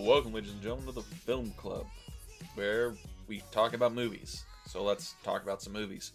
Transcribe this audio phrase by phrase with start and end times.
[0.00, 1.86] Welcome, ladies and gentlemen, to the Film Club,
[2.54, 2.94] where
[3.28, 4.44] we talk about movies.
[4.66, 6.12] So let's talk about some movies.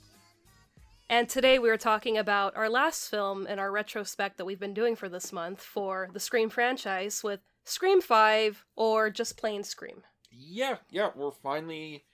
[1.08, 4.74] And today we are talking about our last film in our retrospect that we've been
[4.74, 10.02] doing for this month for the Scream franchise with Scream 5 or just plain Scream.
[10.32, 12.06] Yeah, yeah, we're finally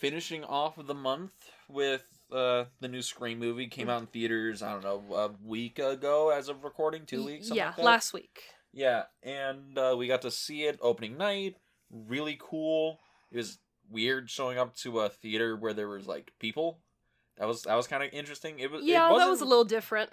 [0.00, 1.32] finishing off the month
[1.68, 3.68] with uh, the new Scream movie.
[3.68, 7.50] Came out in theaters, I don't know, a week ago as of recording, two weeks?
[7.52, 8.42] yeah, like last week.
[8.72, 11.56] Yeah, and uh, we got to see it opening night.
[11.90, 12.98] Really cool.
[13.32, 13.58] It was
[13.90, 16.78] weird showing up to a theater where there was like people.
[17.38, 18.58] That was that was kind of interesting.
[18.58, 20.12] It was Yeah, it that wasn't- a little different.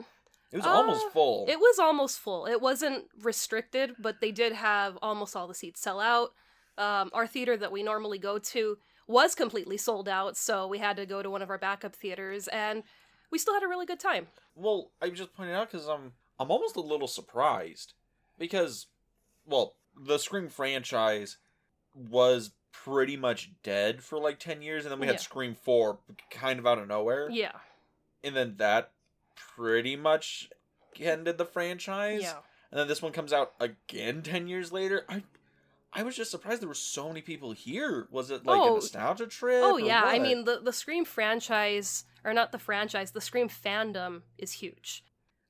[0.52, 1.46] It was Uh, almost full.
[1.50, 2.46] It was almost full.
[2.46, 6.34] It wasn't restricted, but they did have almost all the seats sell out.
[6.78, 10.96] Um, our theater that we normally go to was completely sold out, so we had
[10.98, 12.84] to go to one of our backup theaters, and
[13.32, 14.28] we still had a really good time.
[14.56, 17.94] Well, I just pointed out because I'm I'm almost a little surprised
[18.38, 18.88] because,
[19.46, 21.38] well, the Scream franchise
[21.94, 25.20] was pretty much dead for like ten years, and then we had Yeah.
[25.22, 27.54] Scream Four kind of out of nowhere, Yeah,
[28.24, 28.92] and then that
[29.36, 30.50] pretty much
[31.00, 32.22] ended the franchise.
[32.22, 32.38] yeah.
[32.72, 35.22] and then this one comes out again 10 years later i
[35.94, 38.76] i was just surprised there were so many people here was it like a Oh.
[38.76, 43.22] nostalgia trip Oh yeah, I mean the the Scream franchise or not the franchise, the
[43.22, 45.04] Scream fandom is huge.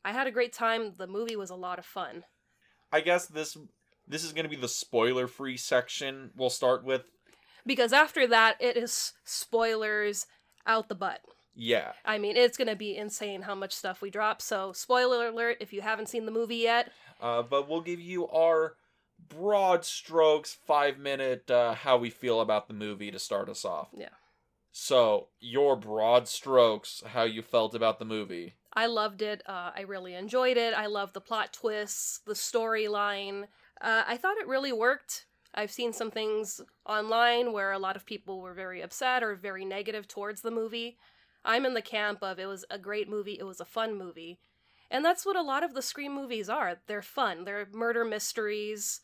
[0.04, 0.94] I had a great time.
[0.98, 2.26] The movie was a lot of fun.
[2.96, 3.58] I guess this
[4.08, 7.04] this is going to be the spoiler free section we'll start with
[7.66, 10.28] Because after that it is spoilers
[10.68, 11.22] out the butt.
[11.56, 14.42] yeah I mean, it's going to be insane how much stuff we drop.
[14.42, 16.92] So, spoiler alert if you haven't seen the movie yet.
[17.22, 18.76] uh, but we'll give you our
[19.30, 23.90] broad strokes five minute uh, how we feel about the movie to start us off
[23.96, 24.10] Yeah.
[24.72, 29.42] so your broad strokes how you felt about the movie I loved it.
[29.46, 30.74] Uh, I really enjoyed it.
[30.74, 33.44] I loved the plot twists, the storyline.
[33.80, 35.26] Uh, I thought it really worked.
[35.54, 39.64] I've seen some things online where a lot of people were very upset or very
[39.64, 40.98] negative towards the movie.
[41.46, 44.40] I'm in the camp of it was a great movie, it was a fun movie.
[44.92, 46.78] And that's what a lot of the Scream movies are.
[46.88, 49.02] They're fun, they're murder mysteries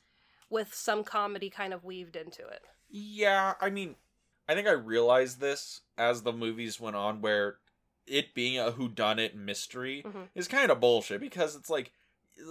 [0.49, 2.61] with some comedy kind of weaved into it.
[2.89, 3.95] Yeah, I mean,
[4.49, 7.57] I think I realized this as the movies went on, where
[8.07, 10.29] it being a whodunit mystery Mhm.
[10.35, 11.91] is kind of bullshit because it's like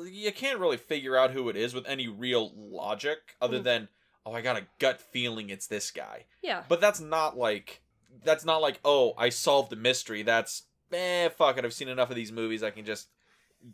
[0.07, 3.65] you can't really figure out who it is with any real logic other Mhm.
[3.65, 3.89] than
[4.27, 6.27] oh, I got a gut feeling it's this guy.
[6.43, 6.65] Yeah.
[6.69, 7.83] But that's not like
[8.23, 10.23] that's not like oh, I solved the mystery.
[10.23, 11.65] That's eh, fuck it.
[11.65, 12.63] I've seen enough of these movies.
[12.63, 13.09] I can just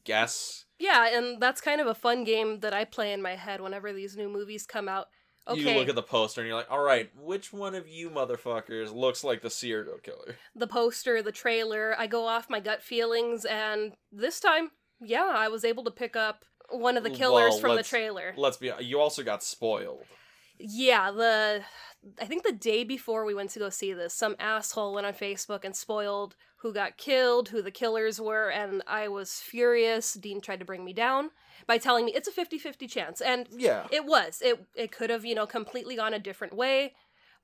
[0.04, 0.64] guess.
[0.78, 3.92] Yeah, and that's kind of a fun game that I play in my head whenever
[3.92, 5.08] these new movies come out.
[5.48, 8.10] Okay, You look at the poster and you're like, all right, which one of you
[8.10, 10.36] motherfuckers looks like the serial killer?
[10.54, 14.70] the poster, the trailer, I go off my gut feelings, and this time,
[15.00, 18.34] yeah, I was able to pick up one of the killers Well, from the trailer.
[18.36, 18.72] Let's be.
[18.80, 20.04] You also got spoiled.
[20.58, 21.62] Yeah, the
[22.20, 25.14] I think the day before we went to go see this, some asshole went on
[25.14, 30.14] Facebook and spoiled who got killed, who the killers were, and I was furious.
[30.14, 31.30] Dean tried to bring me down
[31.66, 33.20] by telling me it's a 50-50 chance.
[33.20, 33.86] And Yeah.
[33.90, 34.40] it was.
[34.42, 36.94] It it could have, you know, completely gone a different way,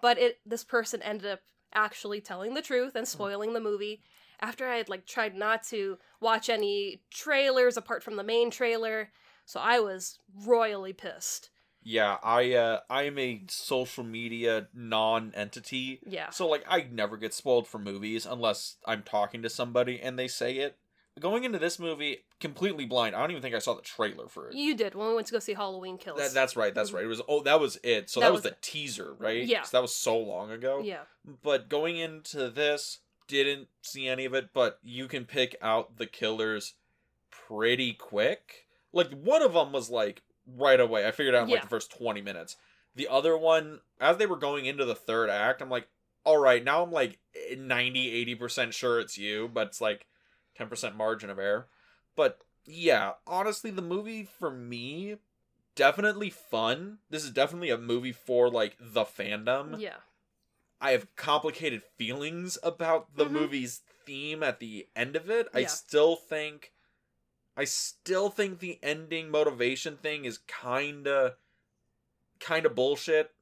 [0.00, 1.40] but it this person ended up
[1.74, 4.02] actually telling the truth and spoiling the movie
[4.40, 9.10] after I had like tried not to watch any trailers apart from the main trailer.
[9.44, 11.50] So I was royally pissed.
[11.82, 16.00] Yeah, I uh I am a social media non-entity.
[16.06, 16.30] Yeah.
[16.30, 20.28] So like I never get spoiled for movies unless I'm talking to somebody and they
[20.28, 20.76] say it.
[21.20, 23.14] Going into this movie completely blind.
[23.14, 24.54] I don't even think I saw the trailer for it.
[24.54, 26.18] You did when we went to go see Halloween Kills.
[26.18, 26.74] That, that's right.
[26.74, 26.94] That's Mhm.
[26.94, 27.04] right.
[27.04, 28.08] It was oh that was it.
[28.08, 29.44] So That that, was, was the teaser, right?
[29.44, 29.62] Yeah.
[29.62, 30.80] So that was so long ago.
[30.82, 31.02] yeah.
[31.42, 34.50] But going into this, didn't see any of it.
[34.54, 36.74] But you can pick out the killers
[37.30, 38.66] pretty quick.
[38.92, 41.06] Like one of them was like right away.
[41.06, 41.62] I figured out in like Yeah.
[41.62, 42.56] the first twenty minutes.
[42.94, 45.88] The other one, as they were going into the third act, I'm like,
[46.24, 47.18] all right, now I'm like
[47.56, 50.06] 90, 80% sure it's you, but it's like
[50.68, 51.68] 10% margin of error.
[52.16, 55.16] But yeah, honestly, the movie for me,
[55.74, 56.98] definitely fun.
[57.10, 59.80] This is definitely a movie for like the fandom.
[59.80, 59.96] Yeah.
[60.80, 63.30] I have complicated feelings about the Mhm.
[63.30, 65.48] movie's theme at the end of it.
[65.54, 66.72] I still think
[67.54, 71.36] I still think the ending motivation thing is kind of
[72.40, 73.34] kind of bullshit.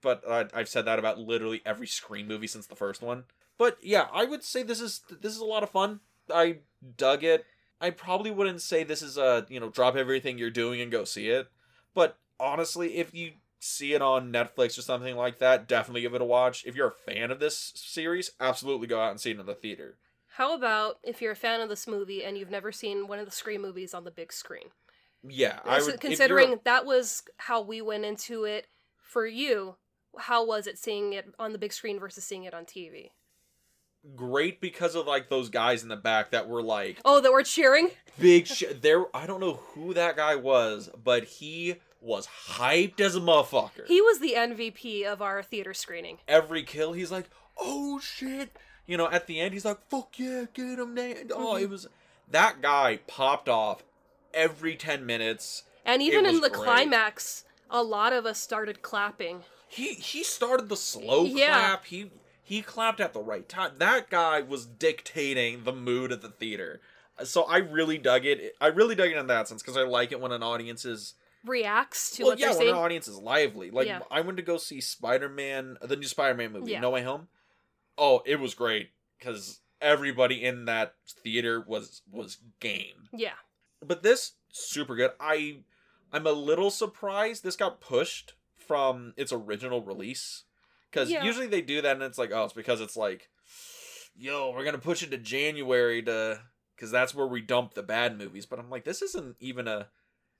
[0.00, 3.24] But I, I've said that about literally every Scream movie since the first one.
[3.56, 6.00] But yeah, I would say this is this is a lot of fun.
[6.32, 6.58] I
[6.96, 7.44] dug it.
[7.80, 11.04] I probably wouldn't say this is a you know drop everything you're doing and go
[11.04, 11.48] see it.
[11.94, 16.20] But honestly, if you see it on Netflix or something like that, definitely give it
[16.20, 16.64] a watch.
[16.64, 19.54] If you're a fan of this series, absolutely go out and see it in the
[19.54, 19.96] theater.
[20.28, 23.24] How about if you're a fan of this movie and you've never seen one of
[23.24, 24.68] the Scream movies on the big screen?
[25.22, 28.68] Yeah, I would considering that was how we went into it
[29.00, 29.76] for you.
[30.16, 33.10] How was it seeing it on the big screen versus seeing it on TV?
[34.16, 37.42] Great because of like those guys in the back that were like Oh, that we're
[37.42, 37.90] cheering.
[38.18, 38.82] big shit.
[38.82, 43.86] There, I don't know who that guy was, but he was hyped as a motherfucker.
[43.86, 46.18] He was the MVP of our theater screening.
[46.28, 47.26] Every kill, he's like,
[47.56, 48.56] "Oh shit!"
[48.86, 51.62] You know, at the end, he's like, "Fuck yeah, get him!" Dan." Oh, Mhm.
[51.62, 51.86] it was
[52.30, 53.82] that guy popped off
[54.32, 55.64] every ten minutes.
[55.84, 56.52] And even in the great.
[56.64, 59.42] climax, a lot of us started clapping.
[59.68, 61.48] He he started the slow Yeah.
[61.58, 61.84] clap.
[61.86, 62.10] He
[62.48, 63.72] he clapped at the right time.
[63.76, 66.80] That guy was dictating the mood of the theater.
[67.22, 68.54] So I really dug it.
[68.58, 71.12] I really dug it in that sense because I like it when an audience is
[71.44, 73.70] Reacts to well, what yeah, they're when an audience is lively.
[73.70, 74.00] Like Yeah.
[74.10, 76.80] I went to go see Spider Man, the new Spider Man movie, Yeah.
[76.80, 77.28] No Way Home.
[77.98, 83.10] Oh, it was great because everybody in that theater was was game.
[83.12, 83.36] Yeah.
[83.86, 85.10] But this super good.
[85.20, 85.58] I
[86.14, 90.44] I'm a little surprised this got pushed from its original release
[90.90, 91.24] because Yeah.
[91.24, 93.28] usually they do that and it's like oh it's because it's like
[94.16, 96.40] yo we're gonna push it to January to
[96.74, 98.46] because that's where we dump the bad movies.
[98.46, 99.88] But I'm like this isn't even a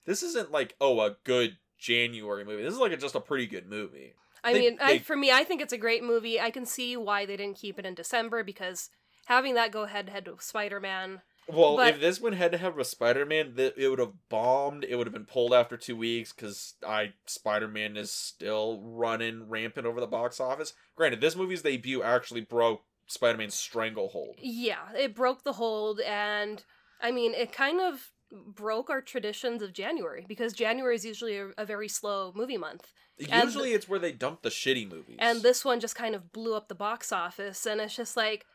[0.05, 2.63] this isn't like oh a good January movie.
[2.63, 4.13] This is like a, just a pretty good movie.
[4.43, 6.39] I They- mean, I, for me, I think it's a great movie.
[6.39, 8.89] I can see why they didn't keep it in December because
[9.25, 11.21] having that go head to head with Spider Man.
[11.51, 14.83] Well, But- if this one had to have a Spider Man, it would have bombed.
[14.83, 19.49] It would have been pulled after two weeks because I Spider Man is still running
[19.49, 20.73] rampant over the box office.
[20.95, 24.35] Granted, this movie's debut actually broke Spider Man's stranglehold.
[24.39, 26.63] Yeah, it broke the hold, and
[27.01, 31.47] I mean, it kind of broke our traditions of January because January is usually a,
[31.57, 32.91] a very slow movie month.
[33.17, 35.17] Usually, it's where they dump the shitty movies.
[35.19, 38.45] And this one just kind of blew up the box office, and it's just like,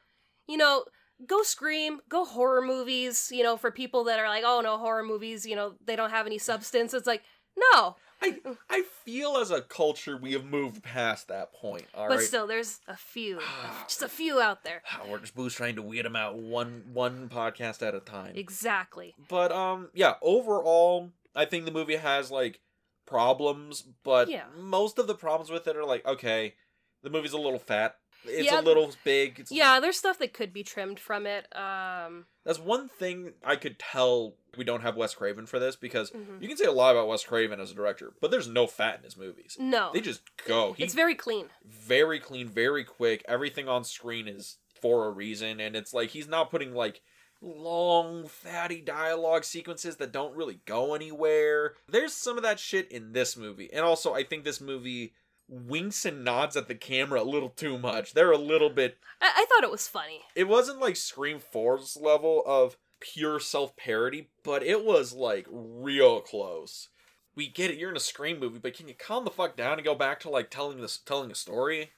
[0.47, 0.85] you know,
[1.27, 5.03] go scream, go horror movies, you know, for people that are like, oh no, horror
[5.05, 6.95] movies, you know, they don't have any substance.
[6.95, 7.23] It's like,
[7.57, 8.39] no, I
[8.69, 11.87] I feel as a culture we have moved past that point.
[11.95, 13.39] All right, but still, there's a few,
[13.89, 14.83] just a few out there.
[15.09, 18.33] we're just Boo's trying to weed them out one one podcast at a time.
[18.37, 19.15] Exactly.
[19.29, 22.61] But um yeah, overall I think the movie has like
[23.07, 24.45] problems, but Yeah.
[24.57, 26.55] most of the problems with it are like okay,
[27.03, 27.97] the movie's a little fat.
[28.25, 29.41] It's Yeah, a little big.
[29.41, 31.47] It's, Yeah, there's stuff that could be trimmed from it.
[31.57, 36.11] Um, That's one thing I could tell we don't have Wes Craven for this because
[36.11, 36.41] mhm.
[36.41, 38.99] you can say a lot about Wes Craven as a director, but there's no fat
[38.99, 39.57] in his movies.
[39.59, 40.73] no, They just go.
[40.73, 41.47] He it's very clean.
[41.65, 43.25] very clean, very quick.
[43.27, 47.01] Everything on screen is for a reason, and it's like he's not putting like
[47.41, 51.75] long, fatty dialogue sequences that don't really go anywhere.
[51.89, 55.15] There's some of that shit in this movie, and also I think this movie
[55.49, 58.15] winks and nods at the camera a little too much.
[58.15, 58.99] They're a little bit.
[59.21, 60.23] I, I thought it was funny.
[60.35, 66.21] It wasn't like Scream 4's level of pure self parody, but it was like real
[66.21, 66.89] close.
[67.37, 67.79] We get it.
[67.79, 70.21] You're in a Scream movie, but can you calm the fuck down and go back
[70.21, 71.91] to like telling this telling a story?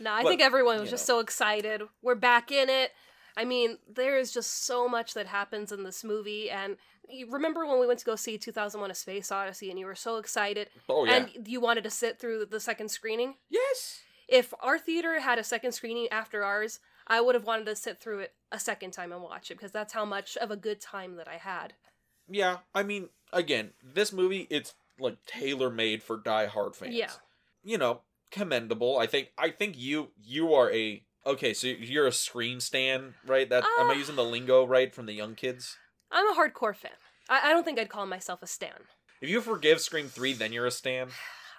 [0.00, 1.16] No, I But, think everyone was just know.
[1.16, 1.82] so excited.
[2.02, 2.90] We're back in it.
[3.36, 6.76] I mean, there is just so much that happens in this movie, and
[7.08, 9.94] you remember when we went to go see 2001: A Space Odyssey, and you were
[9.94, 11.26] so excited, Oh yeah.
[11.36, 13.34] and you wanted to sit through the second screening.
[13.50, 14.00] yes.
[14.28, 18.00] If our theater had a second screening after ours, I would have wanted to sit
[18.00, 20.80] through it a second time and watch it because that's how much of a good
[20.80, 21.74] time that I had.
[22.28, 26.94] Yeah, I mean, again, this movie it's like tailor made for die-hard fans.
[26.94, 27.10] Yeah.
[27.62, 28.96] You know, commendable.
[28.98, 33.48] I think I think you you are a okay, so you're a Scream stan, right?
[33.50, 35.76] That am I Uh, using the lingo right from the young kids?
[36.12, 36.92] I'm a hardcore fan.
[37.28, 38.72] I, I don't think I'd call myself a stan.
[39.20, 41.08] If you forgive Scream 3, then you're a stan.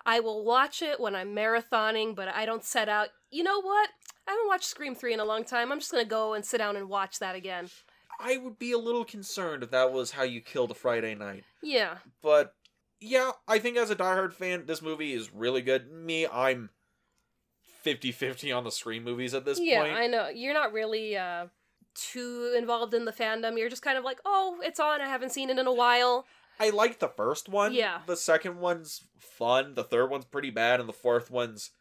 [0.05, 3.09] I will watch it when I'm marathoning, but I don't set out.
[3.31, 3.89] You know what?
[4.27, 5.71] I haven't watched Scream 3 in a long time.
[5.71, 7.69] I'm just gonna go and sit down and watch that again.
[8.19, 11.43] I would be a little concerned if that was how you killed a Friday night.
[11.61, 11.97] Yeah.
[12.21, 12.53] But
[12.99, 15.91] yeah, I think as a diehard fan, this movie is really good.
[15.91, 16.69] Me, I'm
[17.85, 19.93] 50-50 on the Scream movies at this yeah, point.
[19.93, 20.29] I know.
[20.29, 21.47] You're not really uh
[21.95, 23.57] too involved in the fandom.
[23.57, 25.01] You're just kind of like, oh, it's on.
[25.01, 26.25] I haven't seen it in a while.
[26.59, 27.73] I like the first one.
[27.73, 27.99] Yeah.
[28.05, 29.73] The second one's fun.
[29.73, 31.71] The third one's pretty bad, and the fourth one's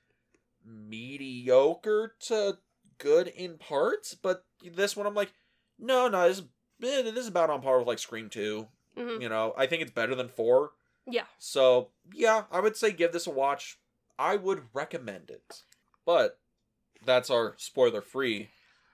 [0.65, 2.59] mediocre to
[2.99, 4.15] good in parts.
[4.15, 5.33] But this one, I'm like,
[5.79, 6.45] no, no, this is
[6.83, 8.69] eh, this is about on par with like Scream Two.
[8.97, 10.71] hmm You know, I think it's better than four.
[11.07, 11.25] Yeah.
[11.39, 13.79] So yeah, I would say give this a watch.
[14.19, 15.63] I would recommend it.
[16.05, 16.39] But
[17.05, 18.51] that's our spoiler free.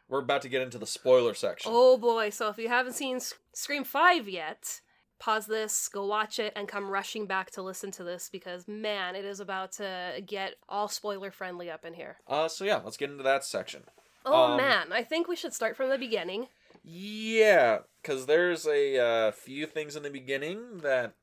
[0.08, 1.70] We're about to get into the spoiler section.
[1.74, 2.30] Oh boy.
[2.30, 3.20] So if you haven't seen
[3.52, 4.80] Scream 5 yet,
[5.18, 9.14] pause this, go watch it, and come rushing back to listen to this because man,
[9.14, 12.16] it is about to get all spoiler friendly up in here.
[12.26, 13.82] Uh, so yeah, let's get into that section.
[14.24, 16.48] Oh Um, man, I think we should start from the beginning.
[16.82, 21.14] Yeah, because there's a uh, few things in the beginning that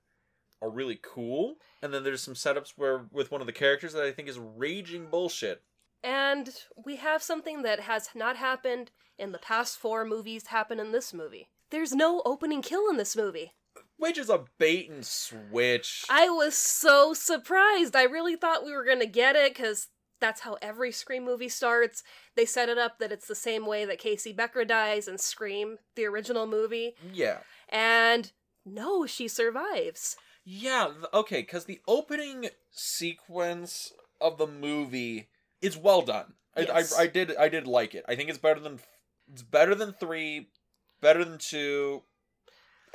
[0.61, 4.03] are really cool, and then there's some setups where with one of the characters that
[4.03, 5.63] I think is raging bullshit.
[6.03, 6.49] And
[6.85, 11.13] we have something that has not happened in the past four movies happen in this
[11.13, 11.49] movie.
[11.71, 13.53] There's no opening kill in this movie.
[13.97, 16.05] Which is a bait and switch.
[16.09, 17.95] I was so surprised.
[17.95, 19.87] I really thought we were going to get it because
[20.19, 22.03] that's how every Scream movie starts.
[22.35, 25.77] They set it up that it's the same way that Casey Becker dies in Scream,
[25.95, 26.95] the original movie.
[27.13, 27.39] Yeah.
[27.69, 28.31] And
[28.65, 30.17] no, she survives.
[30.43, 35.29] Yeah, okay, because the opening sequence of the movie
[35.61, 36.33] is well done.
[36.55, 36.93] I, Yes.
[36.93, 38.05] I, I did I did like it.
[38.07, 38.79] I think it's better than
[39.31, 40.47] it's better than three,
[41.01, 42.03] better than two.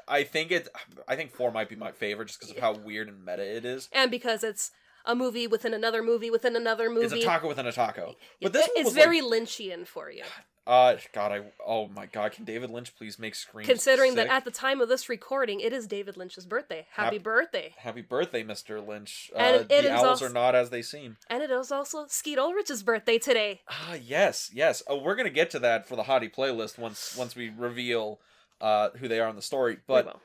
[0.09, 0.69] I think it.
[1.07, 3.65] I think four might be my favorite just because of how weird and meta it
[3.65, 3.89] is.
[3.93, 4.71] And because it's
[5.05, 7.05] a movie within another movie within another movie.
[7.05, 8.15] It's a taco within a taco.
[8.41, 10.25] But this one it's very like, Lynchian for you.
[10.71, 14.45] Uh God I oh my God can David Lynch please make Scream Considering that at
[14.45, 16.87] the time of this recording, it is David Lynch's birthday.
[16.93, 17.75] Happy Hap- birthday.
[17.77, 18.87] Happy birthday, Mr.
[18.87, 19.31] Lynch.
[19.37, 21.17] And uh, it the is owls also- are not as they seem.
[21.29, 23.63] And it is also Skeet Ulrich's birthday today.
[23.69, 24.83] Ah, yes, yes.
[24.87, 28.21] Oh, we're gonna get to that for the hottie playlist once once we reveal
[28.61, 29.79] uh who they are in the story.
[29.87, 30.17] But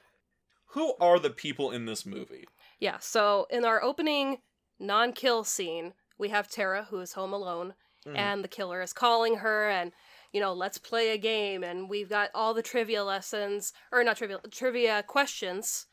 [0.68, 2.46] who are the people in this movie?
[2.80, 4.40] Yeah, so in our opening
[4.80, 7.74] non kill scene, we have Tara, who is home alone,
[8.06, 8.18] Mhm.
[8.18, 9.92] and the killer is calling her and
[10.34, 14.18] you know let's play a game and we've got all the trivia lessons or not
[14.18, 15.88] trivia trivia questions.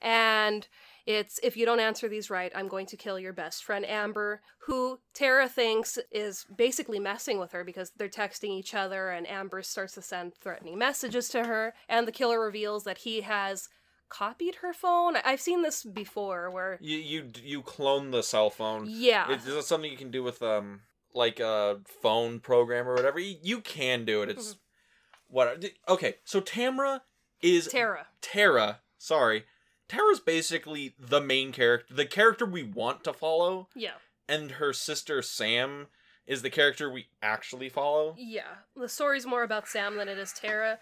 [0.00, 0.68] And
[1.06, 4.40] it's if you don't answer these right i'm going to kill your best friend amber
[4.66, 9.62] who tara thinks is basically messing with her because they're texting each other and amber
[9.62, 13.68] starts to send threatening messages to her and the killer reveals that he has
[14.10, 15.16] copied her phone.
[15.24, 18.86] I've seen this before where You you you clone the cell phone.
[18.88, 19.30] yeah.
[19.30, 20.80] Is, is that something you can do with um
[21.14, 23.18] like a phone program or whatever?
[23.18, 24.30] You, you can do it.
[24.30, 24.56] It's
[25.28, 26.16] what okay.
[26.24, 27.02] So Tamra
[27.42, 28.80] is tara Tara.
[28.98, 29.44] Sorry,
[29.88, 33.92] Tara's basically the main character, the character we want to follow, yeah
[34.28, 35.86] and her sister Sam
[36.26, 38.14] is the character we actually follow.
[38.18, 40.78] Yeah, the story's more about Sam than it is Tara,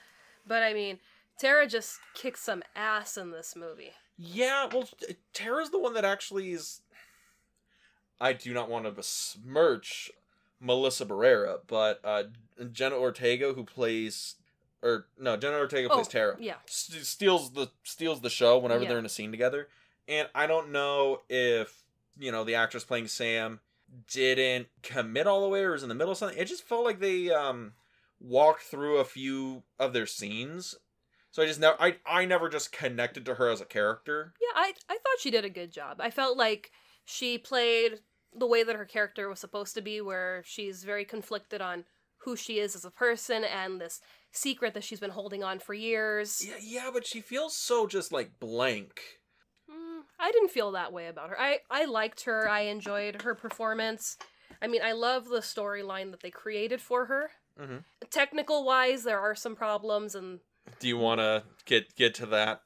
[0.47, 0.99] but I mean,
[1.38, 3.92] Tara just kicks some ass in this movie.
[4.18, 4.88] Yeah, well,
[5.33, 6.80] Tara's the one that actually is.
[8.20, 10.11] I do not want to besmirch
[10.61, 12.25] Melissa Barrera, but uh,
[12.73, 14.37] Jenna Ortega, who plays,
[14.82, 18.82] or no, Jenna Ortega plays Oh, Tara, Yeah, st- steals the steals the show whenever
[18.85, 18.88] Yeah.
[18.90, 19.68] they're in a scene together.
[20.08, 21.82] And I don't know if
[22.18, 23.61] you know the actress playing Sam
[24.11, 26.38] didn't commit all the way or was in the middle of something.
[26.38, 27.73] It just felt like they um
[28.20, 30.75] walked through a few of their scenes.
[31.32, 34.32] So I just never I I never just connected to her as a character.
[34.40, 36.00] yeah, I I thought she did a good job.
[36.00, 36.70] I felt like
[37.06, 38.00] she played
[38.34, 41.84] the way that her character was supposed to be, where she's very conflicted on
[42.18, 44.00] who she is as a person and this
[44.32, 46.44] secret that she's been holding on for years.
[46.46, 49.00] Yeah, yeah, but she feels so just like blank.
[49.70, 51.40] Mm, I didn't feel that way about her.
[51.40, 52.48] I I liked her.
[52.48, 54.18] I enjoyed her performance.
[54.60, 57.30] I mean, I love the storyline that they created for her.
[57.58, 57.84] Mhm.
[58.10, 60.40] Technical wise, there are some problems, and
[60.80, 62.62] Do you want to get get to that?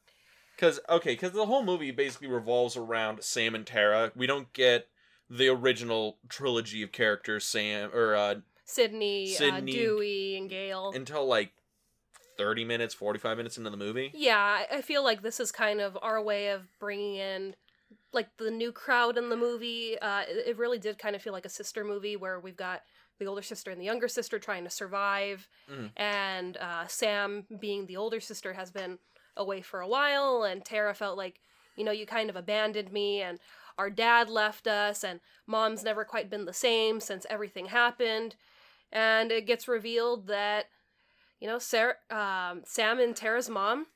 [0.61, 4.13] Because okay, because the whole movie basically revolves around Sam and Tara.
[4.15, 4.89] We don't get
[5.31, 8.35] the original trilogy of characters, Sam or uh,
[8.67, 10.93] Sydney, Sydney- Uh, Dewey, and Gale.
[10.95, 11.53] until like
[12.37, 14.11] thirty minutes, forty five minutes into the movie.
[14.15, 17.55] yeah, I- feel like this is kind of our way of bringing in
[18.13, 19.99] like the new crowd in the movie.
[19.99, 22.83] Uh, it, really did kind of feel like a sister movie where we've got
[23.19, 25.91] the older sister and the younger sister trying to survive, Mhm.
[25.97, 28.99] and uh, Sam, being the older sister, has been
[29.41, 31.41] away for a while, and Tara felt like,
[31.77, 33.41] you know, you kind of abandoned me, and
[33.79, 38.37] our dad left us, and mom's never quite been the same since everything happened,
[38.93, 40.67] and it gets revealed that,
[41.41, 43.87] you know, Sarah, um, Sam and Tara's mom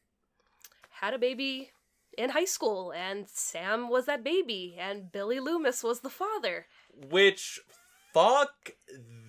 [1.00, 1.70] had a baby
[2.16, 6.66] in high school, and Sam was that baby, and Billy Loomis was the father.
[7.10, 7.60] Which
[8.12, 8.70] fuck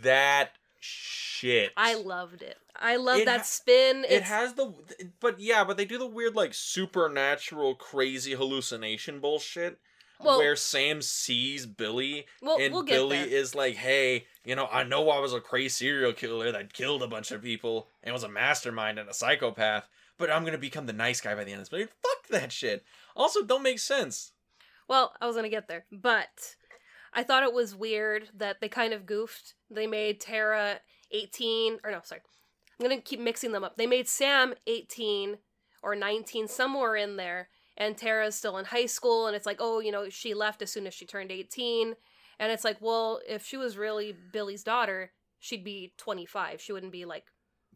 [0.01, 0.51] that
[0.85, 1.71] shit.
[1.75, 2.57] I loved it.
[2.75, 4.05] I love It that ha- spin.
[4.07, 4.73] It has the,
[5.19, 9.79] but yeah, but they do the weird like supernatural crazy hallucination bullshit.
[10.19, 13.27] well, where Sam sees Billy we'll, and we'll Billy there.
[13.27, 17.03] is like, "Hey, you know, I know I was a crazy serial killer that killed
[17.03, 19.87] a bunch of people and was a mastermind and a psychopath,
[20.17, 22.51] but I'm gonna become the nice guy by the end of this movie." Fuck that
[22.51, 22.83] shit.
[23.15, 24.31] Also, don't make sense.
[24.87, 26.55] Well, I was gonna get there, but
[27.15, 29.55] I thought it was weird that they kind of goofed.
[29.71, 30.81] They made Tara
[31.11, 32.21] 18, or no, sorry.
[32.79, 33.77] I'm gonna keep mixing them up.
[33.77, 35.37] They made Sam 18
[35.81, 39.79] or 19, somewhere in there, and Tara's still in high school, and it's like, oh,
[39.79, 41.95] you know, she left as soon as she turned 18.
[42.37, 46.59] And it's like, well, if she was really Billy's daughter, she'd be 25.
[46.59, 47.25] She wouldn't be like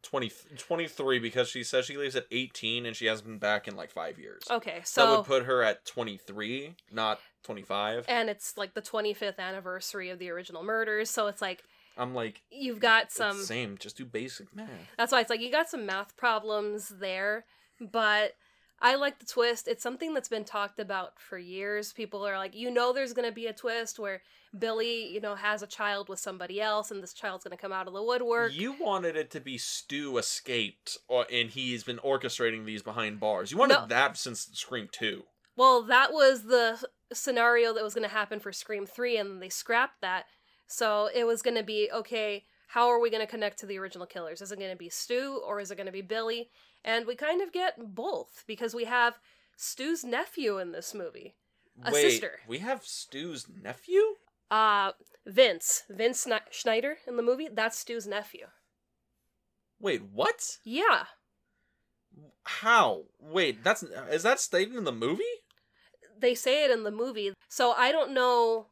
[0.01, 3.75] 20, 23 because she says she leaves at 18 and she hasn't been back in
[3.75, 4.43] like five years.
[4.49, 5.05] Okay, so.
[5.05, 8.05] that would put her at 23, not 25.
[8.07, 11.63] and it's like the 25th anniversary of the original murders, so it's like
[11.97, 14.69] I'm like, you've got some same, just do basic math.
[14.97, 17.45] That's why it's like you got some math problems there,
[17.79, 18.33] but
[18.81, 19.67] I like the twist.
[19.67, 21.91] It's something that's been talked about for years.
[21.91, 24.21] People are like, you know, there's going to be a twist where
[24.57, 27.73] Billy, you know, has a child with somebody else and this child's going to come
[27.73, 28.53] out of the woodwork.
[28.53, 33.51] You wanted it to be Stu escaped, or, and he's been orchestrating these behind bars.
[33.51, 33.85] You wanted No.
[33.87, 35.23] that since Scream 2.
[35.55, 36.81] Well, that was the
[37.11, 40.25] scenario that was going to happen for Scream 3, and they scrapped that.
[40.67, 43.77] So it was going to be okay, how are we going to connect to the
[43.79, 44.41] original killers?
[44.41, 46.49] Is it going to be Stu or is it going to be Billy?
[46.83, 49.19] And we kind of get both because we have
[49.57, 51.35] Stu's nephew in this movie.
[51.83, 52.39] A Wait, sister.
[52.47, 54.01] we have Stu's nephew?
[54.51, 54.91] Uh,
[55.25, 55.83] Vince.
[55.89, 58.47] Vince Schneider in the movie, that's Stu's nephew.
[59.79, 60.57] Wait, what?
[60.63, 61.05] Yeah.
[62.43, 63.03] How?
[63.19, 65.23] Wait, that's is that stated in the movie?
[66.19, 67.33] They say it in the movie.
[67.47, 68.67] So I don't know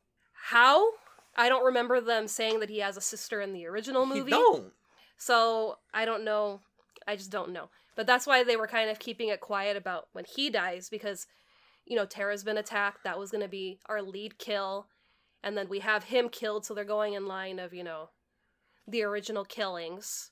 [0.50, 0.90] how.
[1.36, 4.32] I don't remember them saying that he has a sister in the original He movie.
[4.32, 4.74] don't.
[5.18, 6.62] So I don't know.
[7.08, 7.70] I just don't know.
[7.98, 11.28] But that's why they were kind of keeping it quiet about when he dies because,
[11.86, 13.04] you know, Tara's been attacked.
[13.04, 14.88] That was going to be our lead kill.
[15.44, 16.66] And then we have him killed.
[16.66, 18.12] So they're going in line of, you know,
[18.88, 20.32] the original killings.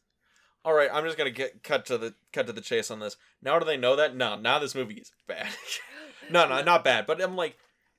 [0.64, 3.18] All right, I'm just gonna get cut to the cut to the chase on this.
[3.40, 4.16] Now do they know that?
[4.16, 5.48] No, now this movie is bad.
[6.32, 7.06] no, no, not bad.
[7.06, 7.56] But I'm like,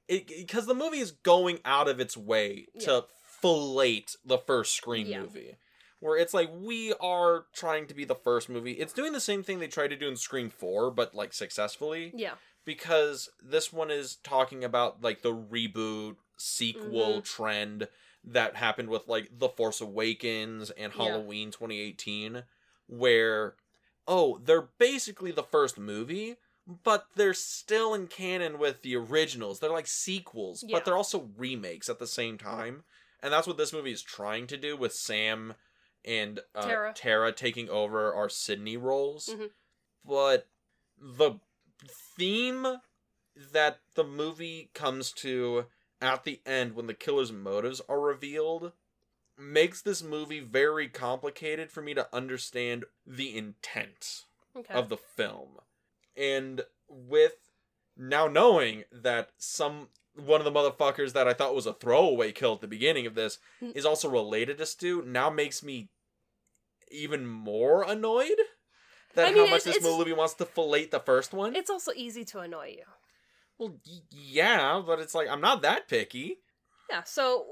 [0.09, 3.05] because the movie is going out of its way to
[3.41, 5.21] fillet the first Scream Yeah.
[5.21, 5.57] movie,
[6.01, 8.73] where it's like we are trying to be the first movie.
[8.73, 12.13] It's doing the same thing they tried to do in Scream Four, but like successfully.
[12.15, 12.35] Yeah.
[12.65, 17.25] because this one is talking about like the reboot sequel Mhm.
[17.25, 17.89] trend
[18.25, 21.05] that happened with like The Force Awakens and Yeah.
[21.05, 22.43] Halloween 2018
[22.89, 23.55] where
[24.09, 29.59] oh, they're basically the first movie, but they're still in canon with the originals.
[29.61, 30.77] They're like sequels, Yeah.
[30.77, 32.85] but they're also remakes at the same time.
[33.21, 35.55] And that's what this movie is trying to do with Sam
[36.07, 36.93] and uh, Tara.
[36.95, 39.29] Tara taking over our Sydney roles.
[39.29, 39.51] Mhm.
[40.05, 40.47] But
[40.99, 41.41] the
[42.17, 42.67] theme
[43.53, 45.67] that the movie comes to
[46.01, 48.73] at the end when the killer's motives are revealed
[49.39, 54.73] makes this movie very complicated for me to understand the intent Okay.
[54.73, 55.61] of the film.
[56.17, 57.51] And with
[57.97, 62.55] now knowing that some one of the motherfuckers that I thought was a throwaway kill
[62.55, 63.77] at the beginning of this Mm.
[63.77, 65.91] is also related to Stu now makes me
[66.91, 68.37] even more annoyed
[69.15, 71.57] that I mean, how much this movie wants to fillet the first one.
[71.57, 72.85] it's also easy to annoy you.
[73.59, 73.77] well,
[74.11, 76.39] yeah, but it's like I'm not that picky.
[76.91, 77.47] Yeah, so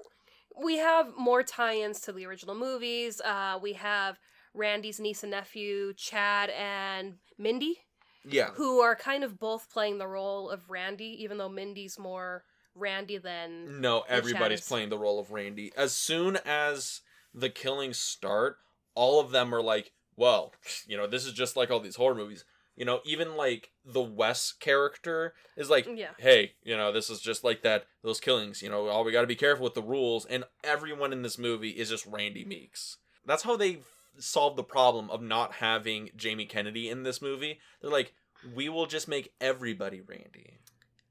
[0.62, 3.20] we have more tie-ins to the original movies.
[3.20, 4.18] Uh, we have
[4.54, 7.78] Randy's niece and nephew, Chad and Mindy,
[8.24, 8.50] Yeah.
[8.54, 12.44] who are kind of both playing the role of Randy, even though Mindy's more
[12.76, 15.72] Randy than No, everybody's playing the role of Randy.
[15.76, 17.00] As soon as
[17.32, 18.58] the killings start,
[18.94, 20.52] all of them are like, well,
[20.86, 22.44] you know, this is just like all these horror movies.
[22.76, 26.10] You know, even like the Wes character is like, Yeah.
[26.18, 28.62] hey, you know, this is just like that, those killings.
[28.62, 30.26] You know, all we got to be careful with the rules.
[30.26, 32.96] And everyone in this movie is just Randy Meeks.
[33.24, 33.78] That's how they
[34.18, 37.60] solved the problem of not having Jamie Kennedy in this movie.
[37.80, 38.12] They're like,
[38.56, 40.58] we will just make everybody Randy.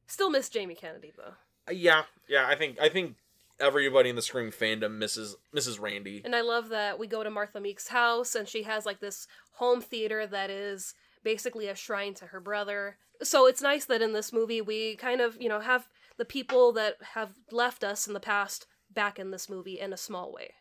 [0.05, 1.33] Still miss Jamie Kennedy though.
[1.67, 2.45] Uh, Yeah, yeah.
[2.45, 3.15] I think I think
[3.59, 6.21] everybody in the Scream fandom misses misses Randy.
[6.23, 9.27] And I love that we go to Martha Meeks' house and she has like this
[9.53, 12.97] home theater that is basically a shrine to her brother.
[13.21, 15.87] So it's nice that in this movie we kind of, you know, have
[16.17, 19.97] the people that have left us in the past back in this movie in a
[19.97, 20.51] small way.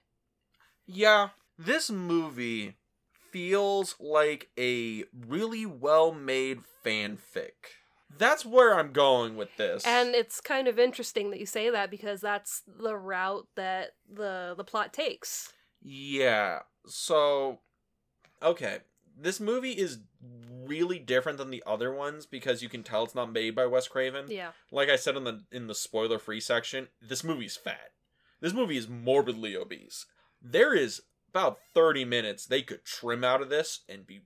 [0.87, 2.77] Yeah, this movie
[3.31, 7.53] feels like a really well made fanfic.
[8.19, 9.85] That's where I'm going with this.
[9.87, 14.55] And it's kind of interesting that you say that because that's the route that the
[14.57, 15.53] the plot takes.
[15.83, 17.61] yeah, so
[18.43, 18.79] okay,
[19.19, 20.01] this movie is
[20.65, 23.89] really different than the other ones because you can tell it's not made by Wes
[23.89, 24.27] Craven.
[24.29, 24.53] Yeah.
[24.71, 27.91] like I said in the in the spoiler free section, this movie's fat.
[28.41, 30.07] This movie is morbidly obese.
[30.41, 34.23] There is about 30 minutes they could trim out of this and be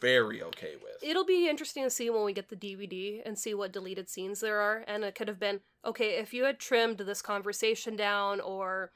[0.00, 0.96] very okay with.
[1.02, 4.40] It'll be interesting to see when we get the DVD and see what deleted scenes
[4.40, 4.84] there are.
[4.86, 8.92] And it could have been okay, if you had trimmed this conversation down or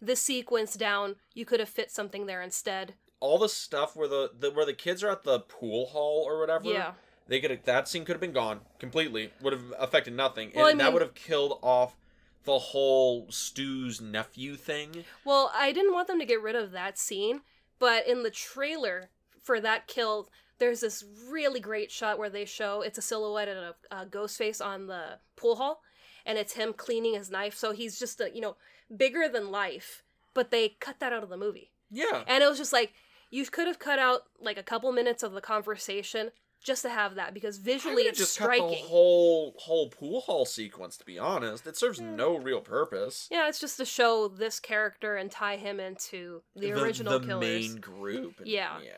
[0.00, 2.94] this sequence down, you could have fit something there instead.
[3.20, 6.38] All the stuff where the, the where the kids are at the pool hall or
[6.38, 6.68] whatever.
[6.68, 6.92] Yeah.
[7.28, 9.32] They could have that scene could have been gone completely.
[9.42, 10.52] Would have affected nothing.
[10.54, 11.96] Well, and I that would have killed off
[12.44, 15.04] the whole Stu's nephew thing.
[15.24, 17.42] Well, I didn't want them to get rid of that scene,
[17.78, 19.10] but in the trailer
[19.42, 20.28] for that kill,
[20.58, 24.38] there's this really great shot where they show it's a silhouette and a, a ghost
[24.38, 25.82] face on the pool hall,
[26.24, 27.56] and it's him cleaning his knife.
[27.56, 28.56] So he's just a, you know
[28.94, 30.02] bigger than life.
[30.34, 32.22] But they cut that out of the movie, Yeah.
[32.26, 32.94] and it was just like
[33.30, 36.30] you could have cut out like a couple minutes of the conversation
[36.64, 38.62] just to have that because visually it's just striking.
[38.68, 40.96] cut the whole whole pool hall sequence.
[40.98, 42.14] To be honest, it serves Yeah.
[42.14, 43.28] no real purpose.
[43.30, 47.40] Yeah, it's just to show this character and tie him into the, original the killers.
[47.40, 48.38] main group.
[48.38, 48.78] and- Yeah.
[48.82, 48.90] yeah.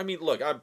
[0.00, 0.62] I mean, look, I'm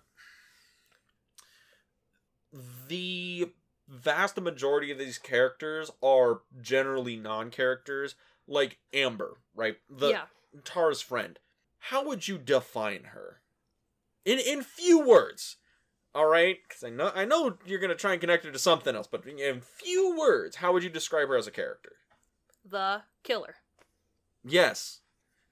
[2.88, 3.52] the
[3.88, 8.16] vast majority of these characters are generally non-characters,
[8.48, 9.78] like Amber, right?
[9.88, 10.24] The yeah.
[10.64, 11.38] Tara's friend.
[11.78, 13.42] How would you define her?
[14.26, 15.58] In in few words.
[16.16, 18.96] All right, because I know I know you're gonna try and connect her to something
[18.96, 21.92] else, but in few words, how would you describe her as a character?
[22.68, 23.58] The killer.
[24.44, 25.02] Yes,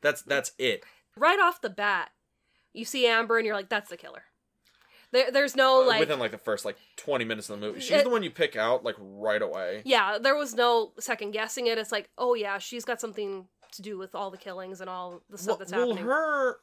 [0.02, 0.84] that's that's it.
[1.16, 2.10] Right off the bat,
[2.76, 4.24] you see Amber and you're like, that's the killer.
[5.12, 7.80] There, there's no Uh, like, within like the first like 20 minutes of the movie
[7.80, 11.32] she's It- the one you pick out like right away yeah, there was no second
[11.32, 11.78] guessing it.
[11.78, 15.22] It's like, oh yeah, she's got something to do with all the killings and all
[15.30, 16.06] the stuff well, that's well, happening.
[16.06, 16.58] her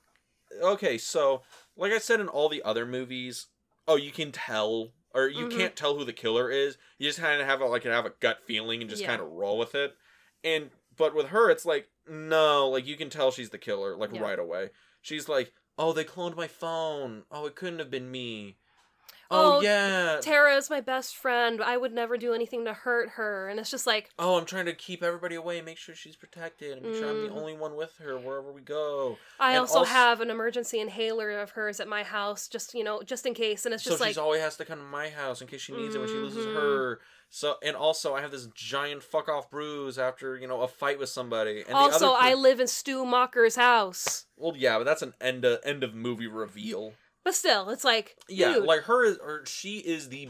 [0.62, 1.42] okay so
[1.76, 3.46] like i said in all the other movies
[3.88, 5.56] oh you can tell or you Mhm.
[5.56, 8.12] can't tell who the killer is you just kind of have a like have a
[8.20, 9.08] gut feeling and just Yeah.
[9.08, 9.94] kind of roll with it
[10.44, 14.12] and but with her it's like no like you can tell she's the killer like
[14.12, 14.20] Yeah.
[14.22, 14.70] right away
[15.02, 18.56] she's like oh they cloned my phone oh it couldn't have been me
[19.34, 21.62] Oh, oh yeah Tara is my best friend.
[21.62, 23.48] I would never do anything to hurt her.
[23.48, 26.72] And it's just like, oh, I'm trying to keep everybody away, make sure she's protected,
[26.76, 29.16] and make sure I'm the only one with her wherever we go.
[29.40, 33.02] I also also- have an emergency inhaler of hers at my house, just you know,
[33.02, 33.64] just in case.
[33.64, 35.62] And it's so just like, she always has to come to my house in case
[35.62, 36.54] she needs it when she loses Mhm.
[36.54, 37.00] her.
[37.34, 40.98] So and also I have this giant fuck off bruise after you know a fight
[40.98, 41.60] with somebody.
[41.60, 44.26] And the also I live in Stu Macher's house.
[44.36, 46.92] well yeah, but that's an end of, end of movie reveal.
[47.24, 48.64] But still, it's like, Yeah, dude.
[48.64, 50.28] like her is or she is the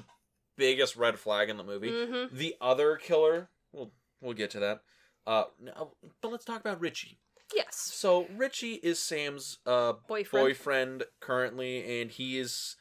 [0.57, 1.91] biggest red flag in the movie.
[1.91, 2.31] Mhm.
[2.31, 4.83] The other killer, we'll we'll get to that.
[5.27, 7.19] Uh, no, but let's talk about Richie.
[7.53, 10.45] yes, So Richie is Sam's uh boyfriend.
[10.47, 12.77] boyfriend currently, and he is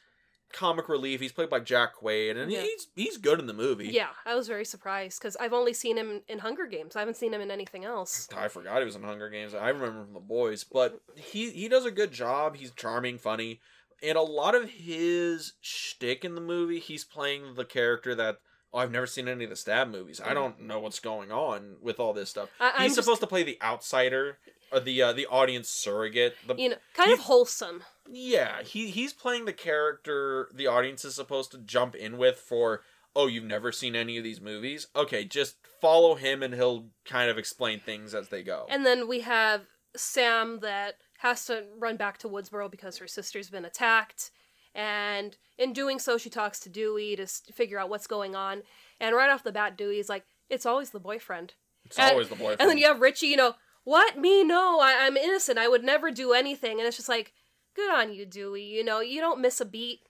[0.52, 1.20] comic relief.
[1.20, 2.62] He's played by Jack Quaid, and Yeah.
[2.62, 3.88] he's he's good in the movie.
[3.88, 6.96] Yeah, I was very surprised because I've only seen him in Hunger Games.
[6.96, 8.28] I haven't seen him in anything else.
[8.36, 9.54] I forgot he was in Hunger Games.
[9.54, 12.56] I remember from the boys, but he he does a good job.
[12.56, 13.60] He's charming, funny,
[14.02, 18.38] and a lot of his shtick in the movie, he's playing the character that.
[18.74, 20.18] Oh, I've never seen any of the stab movies.
[20.18, 22.48] I don't know what's going on with all this stuff.
[22.58, 24.38] I, He's just, supposed to play the outsider,
[24.72, 26.36] or the uh, the audience surrogate.
[26.46, 27.82] The, you know, kind of wholesome.
[28.08, 32.82] Yeah, he he's playing the character the audience is supposed to jump in with for
[33.14, 34.86] oh, you've never seen any of these movies?
[34.96, 38.66] Okay, just follow him and he'll kind of explain things as they go.
[38.70, 39.62] And then we have
[39.96, 44.30] Sam that has to run back to Woodsboro because her sister's been attacked.
[44.74, 48.62] And in doing so, she talks to Dewey to figure out what's going on.
[48.98, 51.54] And right off the bat, Dewey's like, it's always the boyfriend.
[51.84, 52.60] it's and- always the boyfriend.
[52.60, 54.16] And then you have Richie, you know, what?
[54.16, 54.42] Me?
[54.42, 55.58] No, I- I'm innocent.
[55.58, 56.78] I would never do anything.
[56.78, 57.34] And it's just like,
[57.74, 58.62] good on you, Dewey.
[58.62, 60.00] You know, you don't miss a beat.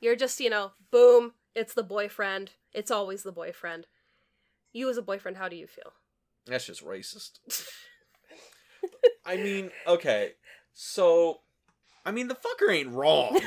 [0.00, 2.52] You're just, you know, boom, it's the boyfriend.
[2.72, 3.86] It's always the boyfriend.
[4.72, 5.92] You as a boyfriend, how do you feel?
[6.46, 7.38] That's just racist.
[9.26, 10.32] I mean, okay,
[10.72, 11.40] so
[12.04, 13.40] I mean the fucker ain't wrong.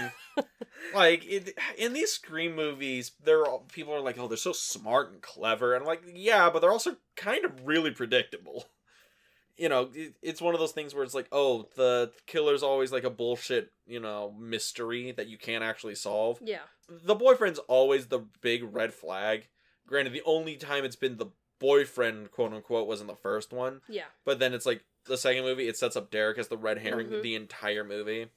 [0.93, 5.11] like it, in these Scream movies, they're all, people are like, oh, they're so smart
[5.11, 8.65] and clever, and I'm like, yeah, but they're also kind of really predictable.
[9.57, 9.89] You know,
[10.21, 13.71] it's one of those things where it's like, oh, the killer's always like a bullshit,
[13.87, 16.39] you know, mystery that you can't actually solve.
[16.43, 16.59] Yeah.
[16.89, 19.47] The boyfriend's always the big red flag.
[19.87, 21.27] Granted, the only time it's been the
[21.59, 23.81] boyfriend, quote unquote, was in the first one.
[23.87, 24.05] Yeah.
[24.25, 27.07] But then it's like the second movie, it sets up Derek as the red herring
[27.07, 27.21] Mhm.
[27.21, 28.27] the entire movie,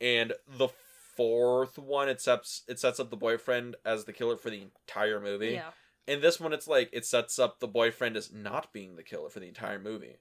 [0.00, 0.68] and the
[1.16, 5.20] fourth one, it sets it sets up the boyfriend as the killer for the entire
[5.20, 5.52] movie.
[5.52, 5.70] Yeah.
[6.08, 9.28] And this one, it's like it sets up the boyfriend as not being the killer
[9.30, 10.16] for the entire movie,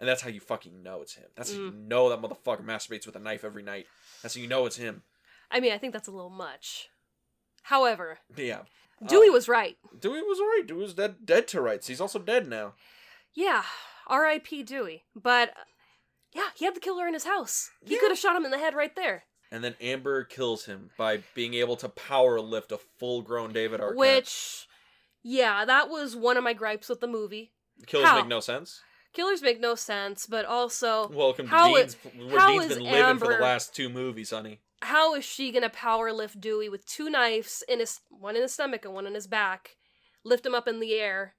[0.00, 1.26] and that's how you fucking know it's him.
[1.36, 1.86] That's how you Mm.
[1.88, 3.86] know that motherfucker masturbates with a knife every night.
[4.22, 5.02] That's how you know it's him.
[5.50, 6.88] I mean, I think that's a little much.
[7.62, 8.62] However, Yeah,
[9.06, 9.76] Dewey was right.
[9.98, 10.62] Dewey was right.
[10.66, 11.86] Dewey was dead, dead to rights.
[11.86, 12.74] He's also dead now.
[13.34, 13.64] Yeah,
[14.06, 14.62] R.I.P.
[14.62, 15.04] Dewey.
[15.14, 15.64] But uh,
[16.32, 17.70] yeah, he had the killer in his house.
[17.84, 18.00] He Yeah.
[18.00, 19.24] could have shot him in the head right there.
[19.50, 23.80] And then Amber kills him by being able to power lift a full grown David
[23.80, 23.96] Arquette.
[23.96, 24.66] Which,
[25.22, 27.52] yeah, that was one of my gripes with the movie.
[27.86, 28.16] Killers How?
[28.16, 28.82] make no sense.
[29.16, 33.18] Killers make no sense, but also, Welcome to Dean's, where how Dean's is been living
[33.18, 34.60] for the Amber- last two movies, honey.
[34.82, 38.52] how is she gonna power lift Dewey with two knives in his one in his
[38.52, 39.76] stomach and one in his back,
[40.22, 41.34] lift him up in the air,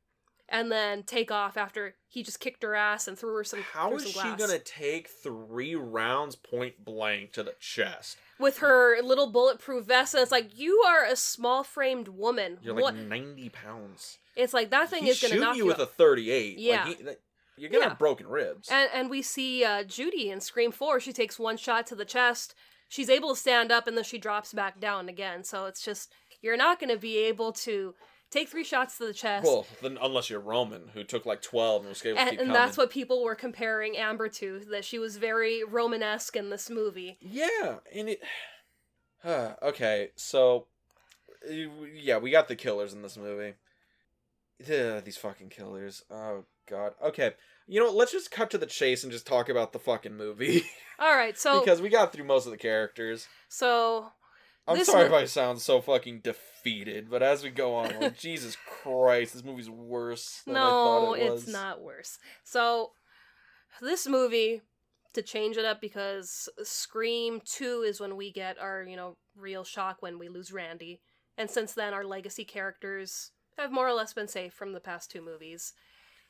[0.49, 3.61] and then take off after he just kicked her ass and threw her some.
[3.61, 8.17] How is some she gonna take three rounds point blank to the chest?
[8.39, 10.13] with her little bulletproof vest?
[10.15, 12.57] And it's like you are a small framed woman.
[12.63, 12.95] You're like what?
[12.95, 14.17] ninety pounds.
[14.35, 15.67] It's like that thing He's is gonna shooting knock you you.
[15.67, 16.57] with a thirty-eight.
[16.59, 16.85] Yeah.
[16.85, 17.03] like, he,
[17.57, 17.89] you're gonna Yeah.
[17.89, 18.69] have broken ribs.
[18.69, 20.99] And and we see uh, Judy in Scream Four.
[20.99, 22.55] She takes one shot to the chest.
[22.87, 25.43] She's able to stand up, and then she drops back down again.
[25.43, 27.95] So it's just you're not going to be able to
[28.29, 29.45] take three shots to the chest.
[29.45, 32.39] well, then unless you're Roman, who took like twelve and was able to and, keep
[32.39, 32.53] and coming.
[32.61, 34.61] that's what people were comparing Amber to.
[34.71, 37.17] That she was very Romanesque in this movie.
[37.21, 38.21] Yeah, and it.
[39.25, 40.67] okay, so
[41.49, 41.53] uh,
[41.93, 43.55] yeah, we got the killers in this movie.
[44.61, 46.03] Ugh, these fucking killers.
[46.09, 46.93] Oh god.
[47.03, 47.33] Okay,
[47.67, 47.95] you know what?
[47.95, 50.63] Let's just cut to the chase and just talk about the fucking movie
[50.99, 53.27] All right, so because we got through most of the characters.
[53.49, 54.07] so
[54.67, 58.17] I'm sorry mo- if I sound so fucking defeated, but as we go on, like,
[58.19, 61.43] Jesus Christ, this movie's worse than I no, thought it was.
[61.43, 62.17] it's not worse.
[62.43, 62.91] So
[63.81, 64.61] this movie
[65.13, 69.63] to change it up because Scream 2 is when we get our, you know, real
[69.63, 70.99] shock when we lose Randy.
[71.37, 75.09] And since then our legacy characters have more or less been safe from the past
[75.09, 75.73] two movies.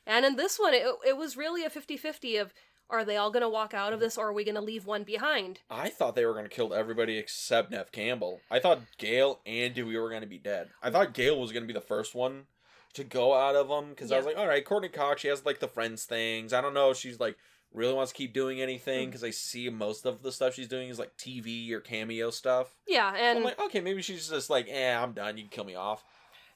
[0.08, 2.52] And in this one it, it was really a 50-50 of
[2.90, 4.86] are they all going to walk out of this or are we going to leave
[4.86, 5.60] one behind?
[5.70, 8.40] I thought they were going to kill everybody except Nev Campbell.
[8.50, 10.70] I thought Gale and Dewey were going to be dead.
[10.82, 12.46] I thought Gale was going to be the first one
[12.94, 15.44] to go out of them because I was like, all right, Courteney Cox, she has
[15.44, 16.54] like the friends things.
[16.54, 17.36] I don't know if she's like
[17.74, 19.10] really wants to keep doing anything Mm.
[19.10, 22.74] because I see most of the stuff she's doing is like TV or cameo stuff.
[22.86, 25.36] Yeah, So and I'm like, okay, maybe she's just like, eh, I'm done.
[25.36, 26.02] You can kill me off.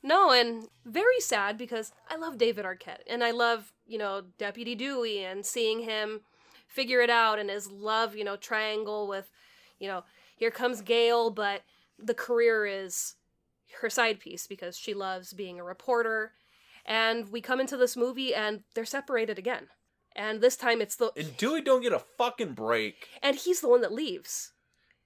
[0.02, 4.74] No, and very sad because I love David Arquette and I love, you know, Deputy
[4.74, 6.22] Dewey and seeing him
[6.66, 9.30] figure it out and his love, you know, triangle with,
[9.78, 10.02] you know,
[10.36, 11.62] here comes Gale, but
[11.98, 13.14] the career is
[13.80, 16.32] her side piece because she loves being a reporter.
[16.84, 19.68] And we come into this movie and they're separated again.
[20.16, 23.08] And this time it's the And Dewey don't get a fucking break.
[23.22, 24.52] and he's the one that leaves.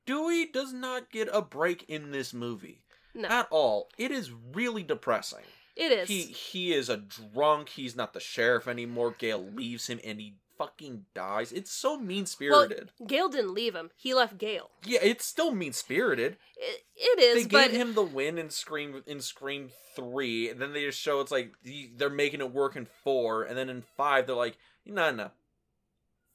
[0.06, 2.85] Dewey does not get a break in this movie
[3.16, 3.88] No, at all.
[3.98, 5.44] It is really depressing.
[5.74, 6.08] it is.
[6.08, 7.70] He he is a drunk.
[7.70, 9.14] He's not the sheriff anymore.
[9.18, 11.52] Gale leaves him and he fucking dies.
[11.52, 12.90] It's so mean well, spirited.
[13.06, 13.90] Gale didn't leave him.
[13.96, 14.70] He left Gale.
[14.84, 16.36] yeah, it's still mean spirited.
[16.56, 20.60] It, it is, They but gave him the win in Scream in Scream three, and
[20.60, 21.52] then they just show it's like
[21.96, 25.30] they're making it work in four, and then in five they're like, no, no,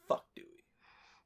[0.07, 0.45] fuck Dewey.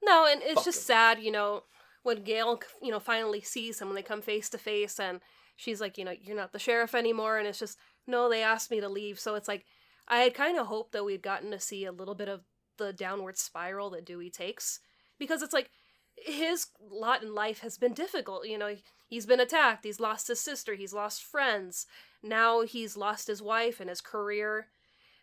[0.04, 0.84] No, and it's Fuck just him.
[0.96, 1.64] sad, you know,
[2.04, 5.20] when Gale, you know, finally sees him when they come face to face, and
[5.56, 8.72] she's like, you know, you're not the sheriff anymore, and it's just, no, they asked
[8.72, 9.20] me to leave.
[9.20, 9.66] So it's like,
[10.08, 12.42] I had kind of hoped that we'd gotten to see a little bit of
[12.78, 14.80] the downward spiral that Dewey takes,
[15.18, 15.70] because it's like
[16.16, 18.48] his lot in life has been difficult.
[18.48, 18.76] You know,
[19.08, 21.86] he's been attacked, he's lost his sister, he's lost friends,
[22.22, 24.68] now he's lost his wife and his career.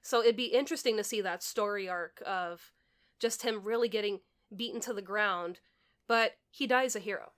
[0.03, 2.73] So it'd be interesting to see that story arc of
[3.21, 4.21] just him really getting
[4.55, 5.61] beaten to the ground,
[6.09, 7.33] but he dies a hero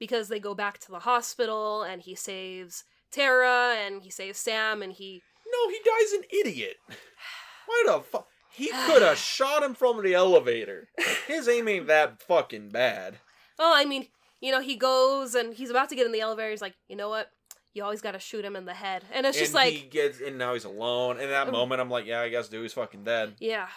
[0.00, 2.82] because they go back to the hospital and he saves
[3.12, 6.76] Tara and he saves Sam and he No, he dies an idiot.
[7.66, 8.26] Why the fuck?
[8.52, 10.88] He could have shot him from the elevator.
[11.28, 13.18] His aim ain't that fucking bad.
[13.58, 14.06] oh I mean
[14.40, 16.96] you know he goes and he's about to get in the elevator he's like you
[16.96, 17.28] know what
[17.74, 19.86] you always got to shoot him in the head and it's just and like he
[19.88, 21.20] gets, and now he's alone.
[21.20, 23.34] In that Um, moment, I'm like, yeah, I guess Dewey's fucking dead.
[23.38, 23.68] yeah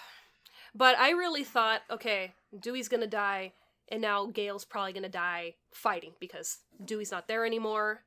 [0.74, 3.54] but I really thought okay Dewey's gonna die
[3.90, 8.04] and now Gale's probably gonna die fighting because Dewey's not there anymore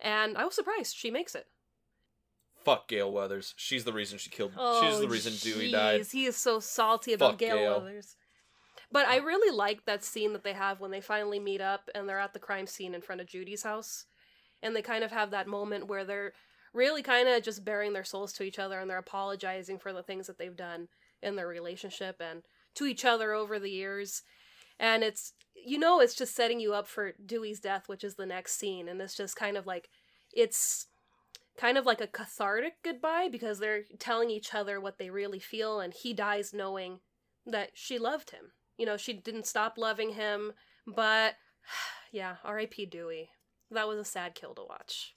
[0.00, 1.46] and I was surprised she makes it
[2.64, 3.54] Fuck Gale Weathers.
[3.56, 4.52] She's the reason she killed.
[4.56, 6.06] Oh, she's the reason Dewey died.
[6.12, 7.80] He is so salty about Gale, Gale.
[7.80, 8.16] Weathers.
[8.92, 9.24] But I oh.
[9.24, 12.32] really like that scene that they have when they finally meet up and they're at
[12.32, 14.06] the crime scene in front of Judy's house.
[14.62, 16.32] And they kind of have that moment where they're
[16.74, 20.02] really kind of just bearing their souls to each other and they're apologizing for the
[20.02, 20.88] things that they've done
[21.22, 22.42] in their relationship and
[22.74, 24.22] to each other over the years.
[24.80, 28.26] And it's, you know, it's just setting you up for Dewey's death, which is the
[28.26, 28.88] next scene.
[28.88, 29.90] And it's just kind of like,
[30.32, 30.86] it's
[31.58, 35.80] kind of like a cathartic goodbye because they're telling each other what they really feel
[35.80, 37.00] and he dies knowing
[37.46, 38.52] that she loved him.
[38.78, 40.52] You know, she didn't stop loving him,
[40.86, 41.34] but
[42.10, 42.86] yeah, R.I.P.
[42.86, 43.28] Dewey.
[43.70, 45.14] That was a sad kill to watch.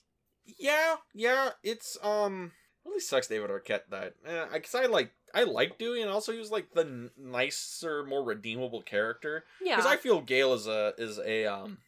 [0.60, 1.52] Yeah, yeah.
[1.64, 2.52] It's um
[2.86, 3.28] really sucks.
[3.28, 4.12] David Arquette died.
[4.26, 8.04] Eh, I guess I like I like Dewey, and also he was like the nicer,
[8.04, 9.46] more redeemable character.
[9.62, 9.76] Yeah.
[9.78, 11.80] Because I feel Gale is a is a um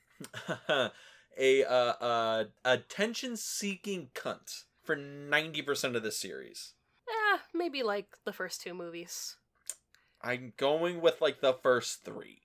[1.38, 6.74] a uh, uh attention seeking cunt for ninety percent of the series.
[7.08, 9.36] eh, maybe like the first two movies.
[10.22, 12.40] I'm going with like the first three.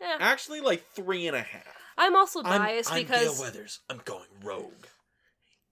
[0.00, 0.16] Eh.
[0.20, 1.76] Actually, like three and a half.
[1.98, 3.80] I'm also I'm- biased I'm, because Gale Weathers.
[3.90, 4.86] I'm going rogue.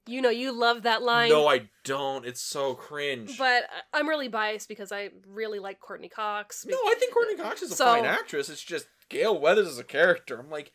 [0.08, 1.28] You know, you love that line.
[1.28, 2.24] No, I don't.
[2.26, 3.36] It's so cringe.
[3.38, 6.64] but I'm really biased because I really like Courteney Cox.
[6.66, 8.48] no, I think Courteney Cox is a So- fine actress.
[8.48, 10.38] It's just Gale Weathers is a character.
[10.38, 10.72] I'm like,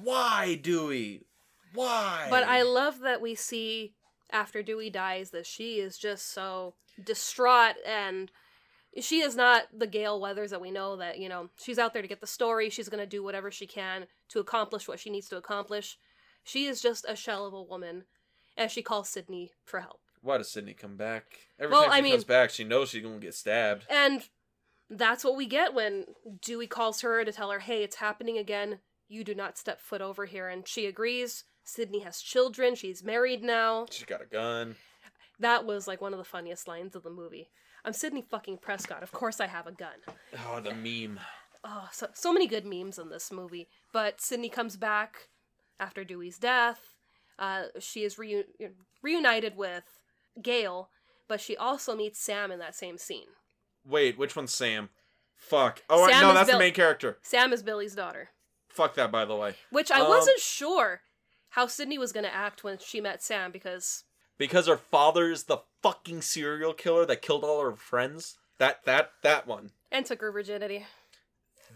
[0.00, 1.26] why, Dewey?
[1.74, 2.26] Why?
[2.30, 3.94] But I love that we see
[4.30, 8.30] after Dewey dies that she is just so distraught and
[9.00, 12.02] she is not the Gale Weathers that we know that, you know, she's out there
[12.02, 12.68] to get the story.
[12.68, 15.98] She's going to do whatever she can to accomplish what she needs to accomplish.
[16.44, 18.04] She is just a shell of a woman
[18.56, 20.00] and she calls Sydney for help.
[20.20, 21.24] Why does Sydney come back?
[21.58, 23.86] Every Well, time she I mean- comes back, she knows she's gonna get stabbed.
[23.90, 24.28] And
[24.88, 26.06] that's what we get when
[26.40, 28.80] Dewey calls her to tell her, hey, it's happening again.
[29.08, 30.48] You do not step foot over here.
[30.48, 31.44] And she agrees.
[31.64, 32.74] Sydney has children.
[32.74, 33.86] She's married now.
[33.90, 34.76] She's got a gun.
[35.38, 37.50] That was like one of the funniest lines of the movie.
[37.84, 39.02] I'm Sydney fucking Prescott.
[39.02, 39.96] Of course I have a gun.
[40.46, 41.18] Oh, the meme.
[41.64, 43.68] Oh, so, so many good memes in this movie.
[43.92, 45.28] But Sydney comes back
[45.80, 46.91] after Dewey's death.
[47.42, 48.44] Uh, she is reu-
[49.02, 49.82] reunited with
[50.40, 50.88] Gale,
[51.26, 53.26] but she also meets Sam in that same scene.
[53.84, 54.90] Wait, which one's Sam?
[55.34, 55.82] Fuck.
[55.90, 57.18] Oh, Sam no, that's Bill- the main character.
[57.22, 58.28] Sam is Billy's daughter.
[58.68, 59.56] Fuck that, by the way.
[59.70, 61.02] Which I Um, wasn't sure
[61.50, 64.04] how Sydney was going to act when she met Sam because
[64.38, 68.38] Because her father's the fucking serial killer that killed all her friends.
[68.58, 69.72] That that that one.
[69.90, 70.86] and took her virginity.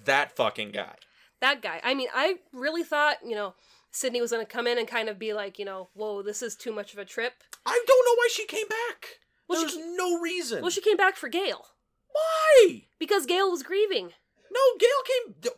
[0.05, 0.95] That fucking guy.
[1.41, 1.81] That guy.
[1.83, 3.55] I mean, I really thought, you know,
[3.97, 6.43] Sydney was going to come in and kind of be like, you know, whoa, this
[6.43, 7.33] is too much of a trip.
[7.65, 9.21] I don't know why she came back.
[9.49, 10.61] Well, There's she no reason.
[10.61, 11.65] Well, she came back for Gale
[12.13, 12.83] Why?
[12.99, 14.11] because Gale was grieving
[14.53, 15.53] No, Gale came.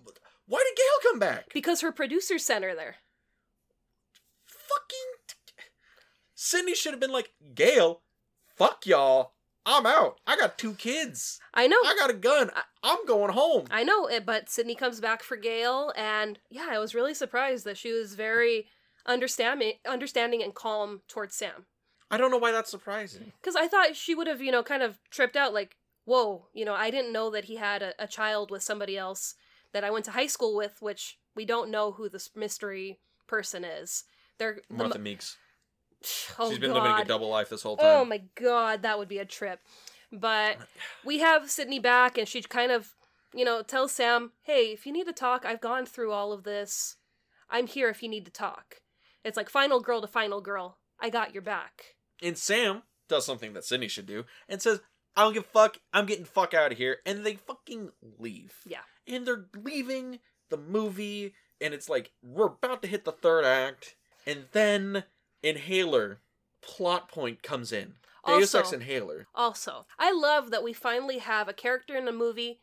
[0.47, 1.47] Why did Gale come back?
[1.53, 2.97] because her producer sent her there.
[4.47, 5.47] Fucking.
[6.35, 8.03] Sydney should have been like, Gale,
[8.57, 9.33] fuck y'all.
[9.69, 10.19] I'm out.
[10.27, 11.39] I got two kids.
[11.53, 11.77] I know.
[11.85, 12.51] I got a gun.
[12.57, 13.67] I- I'm going home.
[13.71, 17.65] I know it, but Sydney comes back for Gale, and yeah, I was really surprised
[17.67, 18.69] that she was very
[19.07, 21.67] understanding, understanding and calm towards Sam.
[22.11, 23.33] I don't know why that's surprising.
[23.41, 26.65] Because I thought she would have, you know, kind of tripped out, like, whoa, you
[26.65, 29.35] know, I didn't know that he had a, a child with somebody else
[29.73, 33.65] that I went to high school with, which we don't know who this mystery person
[33.65, 34.05] is.
[34.39, 35.37] They're the Martha mo- Meeks.
[36.39, 36.83] oh She's been god.
[36.83, 38.01] living a double life this whole oh, time.
[38.01, 39.61] Oh my god, that would be a trip.
[40.13, 40.57] But
[41.05, 42.95] we have Sydney back, and she kind of,
[43.35, 46.45] you know, tells Sam, hey, if you need to talk, I've gone through all of
[46.45, 46.97] this.
[47.51, 48.77] I'm here if you need to talk.
[49.25, 50.79] It's like final girl to final girl.
[51.01, 51.97] I got your back.
[52.23, 54.81] And Sam does something that Sydney should do and says,
[55.17, 55.79] I don't give a fuck.
[55.93, 56.99] I'm getting fuck out of here.
[57.05, 58.55] And they fucking leave.
[58.67, 58.83] Yeah.
[59.07, 63.97] And they're leaving the movie, and it's like, we're about to hit the third act.
[64.27, 65.05] And then
[65.43, 66.21] Inhaler
[66.61, 67.95] plot point comes in.
[68.27, 69.27] Deus Also- Ex Inhaler.
[69.35, 72.61] Also, I love that we finally have a character in a movie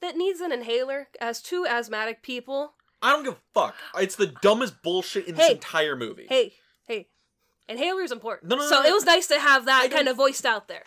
[0.00, 2.74] that needs an inhaler as two asthmatic people.
[3.00, 3.76] I don't give a fuck.
[3.96, 6.26] It's the dumbest bullshit in this entire movie.
[6.28, 6.54] Hey,
[6.86, 7.08] hey,
[7.68, 8.50] inhaler's important.
[8.50, 8.88] No, no, no, so no.
[8.88, 10.84] it was nice to have I that don't- kind of voiced out there.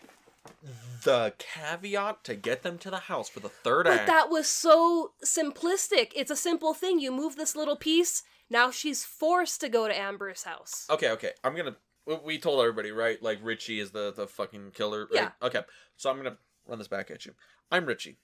[1.03, 4.07] The caveat to get them to the house for the third But act.
[4.07, 6.11] that was so simplistic.
[6.13, 6.99] It's a simple thing.
[6.99, 8.23] You move this little piece.
[8.49, 10.87] Now she's forced to go to Amber's house.
[10.89, 11.31] Okay, okay.
[11.43, 11.75] I'm gonna.
[12.05, 13.21] we- We told everybody, right?
[13.21, 15.01] Like Richie is the the fucking killer.
[15.11, 15.23] Right?
[15.23, 15.31] Yeah.
[15.41, 15.61] Okay.
[15.97, 17.33] So I'm gonna run this back at you.
[17.71, 18.17] I'm Richie,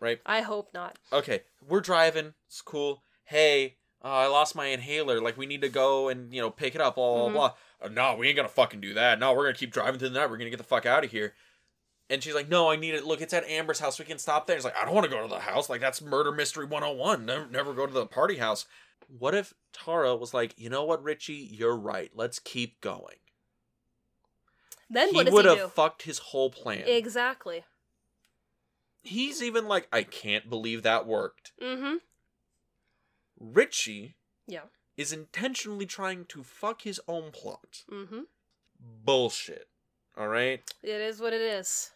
[0.00, 0.20] right?
[0.26, 0.98] I hope not.
[1.12, 1.42] Okay.
[1.66, 2.34] We're driving.
[2.48, 3.02] It's cool.
[3.24, 5.20] Hey, uh, I lost my inhaler.
[5.20, 6.96] Like we need to go and you know pick it up.
[6.96, 7.32] Blah blah Mhm.
[7.32, 7.52] blah.
[7.80, 9.18] Uh, no, we ain't gonna fucking do that.
[9.20, 10.28] No, we're gonna keep driving through the night.
[10.30, 11.34] We're gonna get the fuck out of here.
[12.10, 13.04] And she's like, "No, I need it.
[13.04, 13.98] Look, it's at Amber's house.
[13.98, 15.68] We can stop there." It's like, "I don't want to go to the house.
[15.68, 17.26] Like that's murder mystery 101.
[17.26, 18.64] Never, never go to the party house."
[19.08, 21.34] What if Tara was like, "You know what, Richie?
[21.50, 22.10] You're right.
[22.14, 23.16] Let's keep going."
[24.90, 26.84] Then he what does would he have fucked his whole plan.
[26.86, 27.64] Exactly.
[29.02, 31.96] He's even like, "I can't believe that worked." Mm-hmm.
[33.40, 34.16] Richie
[34.46, 34.64] Yeah.
[34.96, 37.84] is intentionally trying to fuck his own plot.
[37.90, 38.22] Mm-hmm.
[38.80, 39.68] Bullshit.
[40.16, 40.62] All right.
[40.82, 41.92] It is what it is.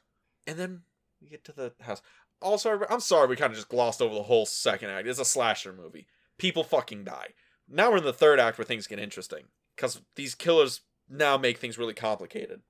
[0.47, 0.83] And then
[1.21, 2.03] we get to the house.
[2.41, 5.07] Also, I'm sorry we kind of just glossed over the whole second act.
[5.09, 6.07] It's a slasher movie.
[6.43, 7.29] People fucking die.
[7.69, 9.45] Now we're in the third act where things get interesting
[9.77, 12.63] because these killers now make things really complicated.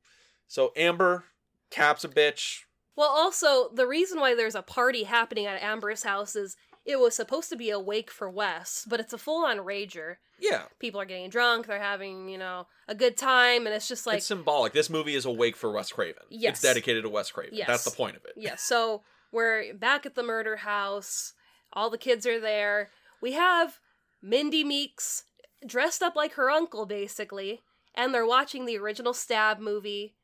[0.47, 1.25] So Amber
[1.71, 2.65] caps a bitch.
[2.97, 6.55] Well, also, the reason why there's a party happening at Amber's house is
[6.85, 10.17] it was supposed to be a wake for Wes, but it's a full on rager.
[10.39, 14.07] Yeah, People are getting drunk, they're having, you know, a good time, and it's just
[14.07, 14.75] like, it's symbolic.
[14.75, 16.25] This movie is a wake for Wes Craven.
[16.29, 16.57] Yes.
[16.57, 17.57] It's dedicated to Wes Craven.
[17.57, 17.69] Yes.
[17.69, 18.33] That's the point of it.
[18.37, 21.33] yeah, so we're back at the murder house.
[21.73, 22.91] All the kids are there.
[23.23, 23.81] We have
[24.21, 25.25] Mindy Meeks
[25.67, 27.63] dressed up like her uncle, basically,
[27.95, 30.15] and they're watching the original Stab movie.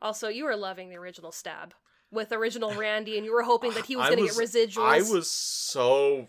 [0.00, 1.74] Also, you were loving the original Stab
[2.10, 4.78] with original Randy, and you were hoping that he was going to get residuals.
[4.84, 6.28] I was so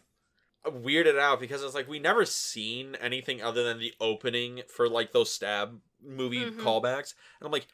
[0.66, 5.14] weirded out because it's like we never seen anything other than the opening for like
[5.14, 6.58] those stab movie Mhm.
[6.60, 7.68] callbacks, and I'm like,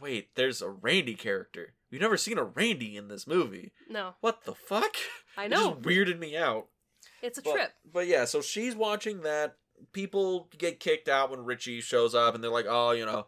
[0.00, 1.74] wait, there's a Randy character.
[1.90, 3.72] We've never seen a Randy in this movie.
[3.88, 4.96] No, What the fuck?
[5.36, 5.70] I It know.
[5.74, 6.68] just weirded me out.
[7.22, 7.72] It's a But- trip.
[7.90, 9.56] But yeah, so she's watching that.
[9.92, 13.26] People get kicked out when Richie shows up, and they're like, "Oh, you know,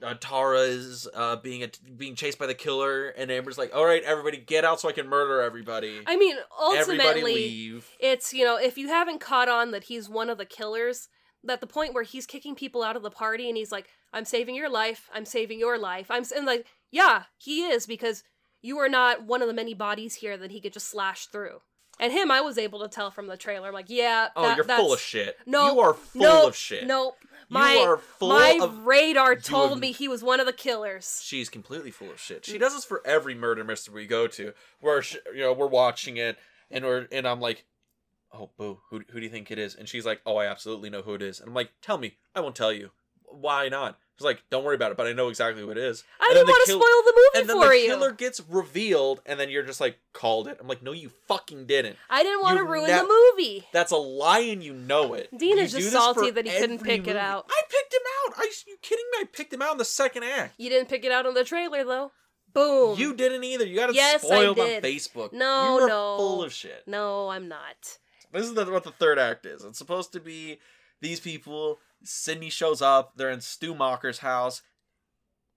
[0.00, 3.84] uh, Tara is uh, being a, being chased by the killer," and Amber's like, "All
[3.84, 6.00] right, everybody, get out so I can murder everybody.
[6.06, 10.30] I mean, ultimately, leave." it's you know if you haven't caught on that he's one
[10.30, 11.08] of the killers
[11.48, 14.24] at the point where he's kicking people out of the party and he's like i'm
[14.24, 18.24] saving your life i'm saving your life i'm and like yeah he is because
[18.60, 21.60] you are not one of the many bodies here that he could just slash through
[22.00, 24.56] and him i was able to tell from the trailer I'm like yeah Oh, that-
[24.56, 25.36] you're full of shit.
[25.46, 26.86] No, you are full nope, of shit.
[26.86, 28.84] nope you my are full my of.
[28.86, 32.42] radar told have- me he was one of the killers She's completely full of shit.
[32.42, 32.50] Mm.
[32.52, 35.66] She does this for every murder mystery we go to, where sh you know we're
[35.66, 36.36] watching it,
[36.70, 37.64] and we're and I'm like,
[38.32, 40.90] "Oh, boo, who who do you think it is?" And she's like, "Oh, I absolutely
[40.90, 42.90] know who it is." And I'm like, "Tell me, I won't tell you.
[43.24, 46.02] Why not?" She's like, "Don't worry about it, but I know exactly who it is."
[46.20, 48.10] i And didn't want to kill- spoil the movie And then for the you killer
[48.12, 51.96] gets revealed, and then you're just like, "Called it." I'm like, "No, you fucking didn't."
[52.10, 55.14] i didn't want to you ruin nev- the movie That's a lie, and you know
[55.14, 55.28] it.
[55.36, 57.18] Dean You is do just this salty for that he couldn't every pick it movie.
[57.18, 57.46] out.
[57.48, 58.38] I picked him out.
[58.38, 59.18] Are you kidding me?
[59.20, 60.54] I picked him out in the second act.
[60.58, 62.10] you didn't pick it out on the trailer though
[62.54, 63.66] boom You didn't either.
[63.66, 64.82] You got it Yes, I spoiled on did.
[64.84, 65.32] Facebook.
[65.32, 66.16] No, you were no.
[66.16, 66.82] full of shit.
[66.86, 67.98] no i'm not
[68.32, 69.62] This is the, what the third act is.
[69.64, 70.58] It's supposed to be
[71.00, 71.78] these people.
[72.04, 73.12] Sydney shows up.
[73.16, 74.62] They're in Stu Macher's house,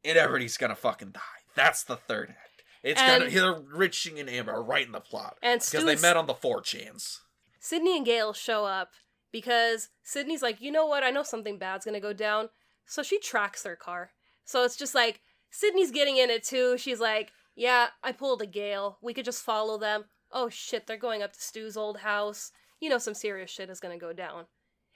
[0.04, 1.22] and everybody's gonna fucking die.
[1.56, 2.64] That's the third act.
[2.84, 5.96] It's And- gonna they're Richie and Amber are right in the plot and because they
[5.98, 7.22] met on the four chans.
[7.60, 8.94] Sydney and Gale show up
[9.32, 11.04] because Sydney's like, you know what?
[11.04, 12.50] I know something bad's gonna go down.
[12.86, 14.12] So she tracks their car.
[14.46, 15.22] So it's just like
[15.52, 16.78] Sydney's getting in it too.
[16.78, 18.98] She's like, yeah, I pulled a Gale.
[19.02, 20.06] We could just follow them.
[20.32, 22.52] Oh shit, they're going up to Stu's old house.
[22.80, 24.48] You know, some serious shit is gonna go down.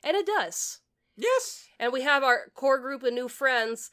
[0.04, 0.80] And it does.
[1.18, 1.66] Yes.
[1.80, 3.92] And we have our core group of new friends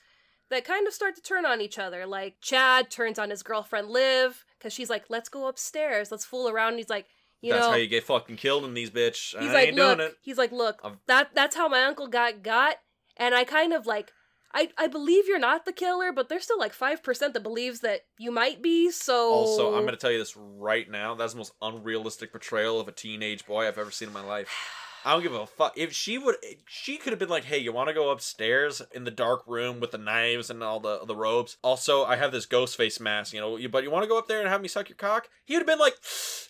[0.50, 2.06] that kind of start to turn on each other.
[2.06, 6.48] Like Chad turns on his girlfriend Liv because she's like, let's go upstairs, let's fool
[6.48, 6.70] around.
[6.70, 7.06] And he's like,
[7.40, 9.38] you know, that's know, how you get fucking killed in these bitch.
[9.40, 9.98] He's I like, ain't look.
[9.98, 10.16] doing it.
[10.22, 10.80] He's like, look.
[10.84, 12.76] I've- That that's how my uncle got got,
[13.16, 14.12] and I kind of like.
[14.54, 17.80] I, I believe you're not the killer, but there's still like five percent that believes
[17.80, 18.90] that you might be.
[18.90, 21.14] So Also, I'm gonna tell you this right now.
[21.14, 24.50] That's the most unrealistic portrayal of a teenage boy I've ever seen in my life.
[25.04, 25.76] I don't give a fuck.
[25.76, 26.36] If she would,
[26.66, 29.80] she could have been like, "Hey, you want to go upstairs in the dark room
[29.80, 31.56] with the knives and all the the robes?
[31.62, 33.58] Also, I have this ghost face mask, you know.
[33.68, 35.60] But you want to go up there and have me suck your cock?" He would
[35.60, 35.96] have been like,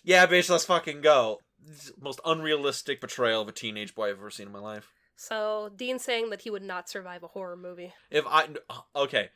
[0.03, 4.09] "Yeah, bitch, let's fucking go." This is the Most unrealistic portrayal of a teenage boy
[4.09, 4.91] I've ever seen in my life.
[5.15, 7.93] So Dean saying that he would not survive a horror movie.
[8.11, 9.29] If I uh, okay,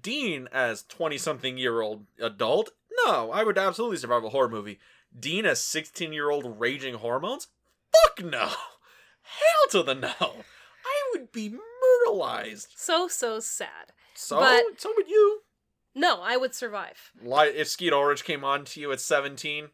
[0.00, 2.70] Dean as twenty something year old adult,
[3.04, 4.78] no, I would absolutely survive a horror movie.
[5.16, 7.48] Dean as sixteen year old raging hormones,
[8.02, 10.12] fuck no, hell to the no.
[10.86, 12.68] I would be myrtleized.
[12.76, 13.92] So so sad.
[14.14, 15.40] So But- so would you.
[15.94, 17.12] No, I would survive.
[17.22, 19.68] Like if Skeet Ulrich came on to you at seventeen,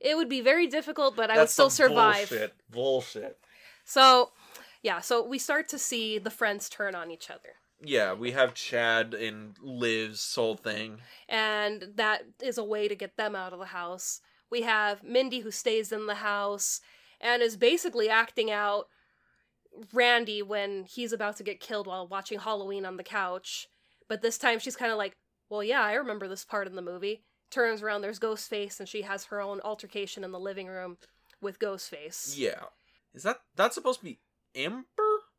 [0.00, 2.28] It would be very difficult, but I would that's still some survive.
[2.28, 2.54] Bullshit.
[2.70, 3.38] Bullshit.
[3.84, 4.32] So,
[4.82, 5.00] yeah.
[5.00, 7.54] So we start to see the friends turn on each other.
[7.82, 11.00] Yeah, we have Chad and Liv's whole thing.
[11.28, 14.20] and that is a way to get them out of the house.
[14.54, 16.80] We have Mindy who stays in the house
[17.20, 18.86] and is basically acting out
[19.92, 23.66] Randy when he's about to get killed while watching Halloween on the couch.
[24.08, 25.16] But this time she's kind of like,
[25.50, 27.24] well, yeah, I remember this part in the movie.
[27.50, 30.98] Turns around, there's Ghostface, and she has her own altercation in the living room
[31.40, 32.38] with Ghostface.
[32.38, 32.66] Yeah.
[33.12, 34.20] Is that that's supposed to be
[34.54, 34.84] Amber,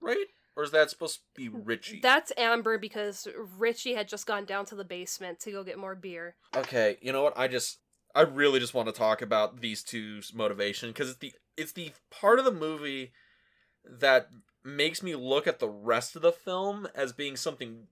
[0.01, 0.27] right?
[0.57, 2.01] Or is that supposed to be Richie?
[2.03, 5.95] That's Amber because Richie had just gone down to the basement to go get more
[5.95, 6.35] beer.
[6.53, 7.37] Okay, you know what?
[7.37, 7.79] I just
[8.15, 11.91] I really just want to talk about these two's motivation because it's the it's the
[12.09, 13.11] part of the movie
[13.83, 14.29] that
[14.63, 17.87] makes me look at the rest of the film as being something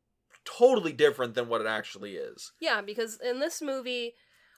[0.45, 2.51] totally different than what it actually is.
[2.59, 4.13] Yeah, because in this movie,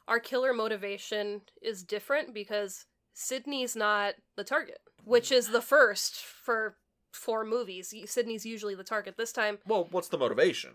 [0.07, 6.77] our killer motivation is different because Sydney's not the target, which is the first for
[7.11, 7.93] four movies.
[8.05, 9.15] Sydney's usually the target.
[9.17, 10.71] This time, Well, what's the motivation?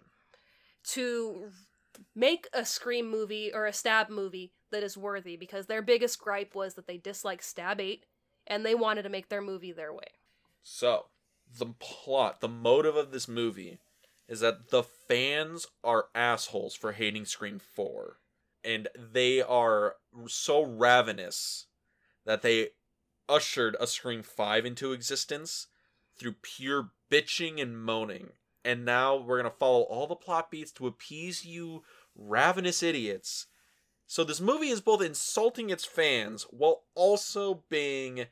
[0.83, 1.51] to
[2.15, 6.55] make a Scream movie or a Stab movie that is worthy, because their biggest gripe
[6.55, 8.05] was that they disliked Stab 8
[8.47, 10.09] and they wanted to make their movie their way.
[10.63, 11.07] So,
[11.59, 13.79] the plot, the motive of this movie
[14.29, 18.19] is that the fans are assholes for hating Scream 4.
[18.63, 19.97] And they are
[20.29, 21.67] so ravenous
[22.25, 22.69] that they
[23.29, 25.67] ushered a Scream 5 into existence
[26.17, 28.31] through pure bitching and moaning.
[28.65, 31.83] And now we're going to follow all the plot beats to appease you
[32.15, 33.47] ravenous idiots
[34.11, 38.27] So this movie is both insulting its fans while also being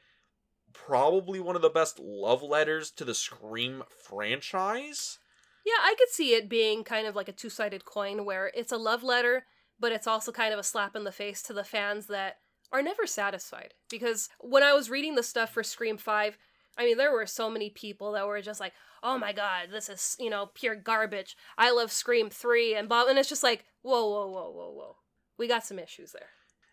[0.73, 5.21] probably one of the best love letters to the Scream franchise.
[5.65, 8.73] Yeah, I could see it being kind of like a two sided coin where it's
[8.73, 9.47] a love letter,
[9.79, 12.39] but it's also kind of a slap in the face to the fans that
[12.73, 13.75] are never satisfied.
[13.89, 16.37] Because when I was reading the stuff for Scream 5,
[16.77, 18.73] I mean, there were so many people that were just like,
[19.05, 21.37] oh my god, this is, you know, pure garbage.
[21.57, 23.07] I love Scream 3 and Bob.
[23.07, 24.97] And it's just like, whoa, whoa, whoa, whoa, whoa.
[25.39, 26.31] We got some issues there.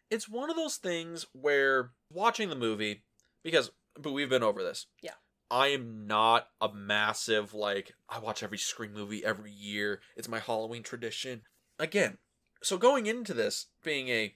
[0.10, 3.04] It's one of those things where watching the movie,
[3.44, 4.88] because but we've been over this.
[5.02, 5.12] Yeah.
[5.50, 10.02] I am not a massive like I watch every Scream movie every year.
[10.16, 11.44] It's my Halloween tradition.
[11.80, 12.18] Again,
[12.64, 14.36] so going into this being a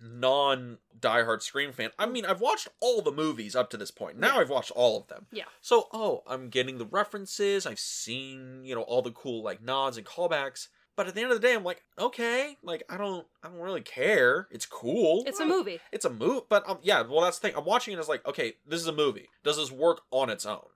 [0.00, 2.12] non diehard Scream fan, I mm.
[2.12, 4.18] mean I've watched all the movies up to this point.
[4.18, 4.40] Now Yeah.
[4.40, 5.26] I've watched all of them.
[5.32, 5.44] Yeah.
[5.60, 7.66] So oh, I'm getting the references.
[7.66, 10.68] I've seen you know all the cool like nods and callbacks.
[10.96, 13.60] But at the end of the day, I'm like, okay, like I don't, I don't
[13.60, 14.48] really care.
[14.50, 15.24] It's cool.
[15.26, 15.78] It's a movie.
[15.92, 17.02] It's a movie, but um, yeah.
[17.02, 17.56] Well, that's the thing.
[17.56, 19.28] I'm watching it as like, okay, this is a movie.
[19.44, 20.68] Does this work on its own?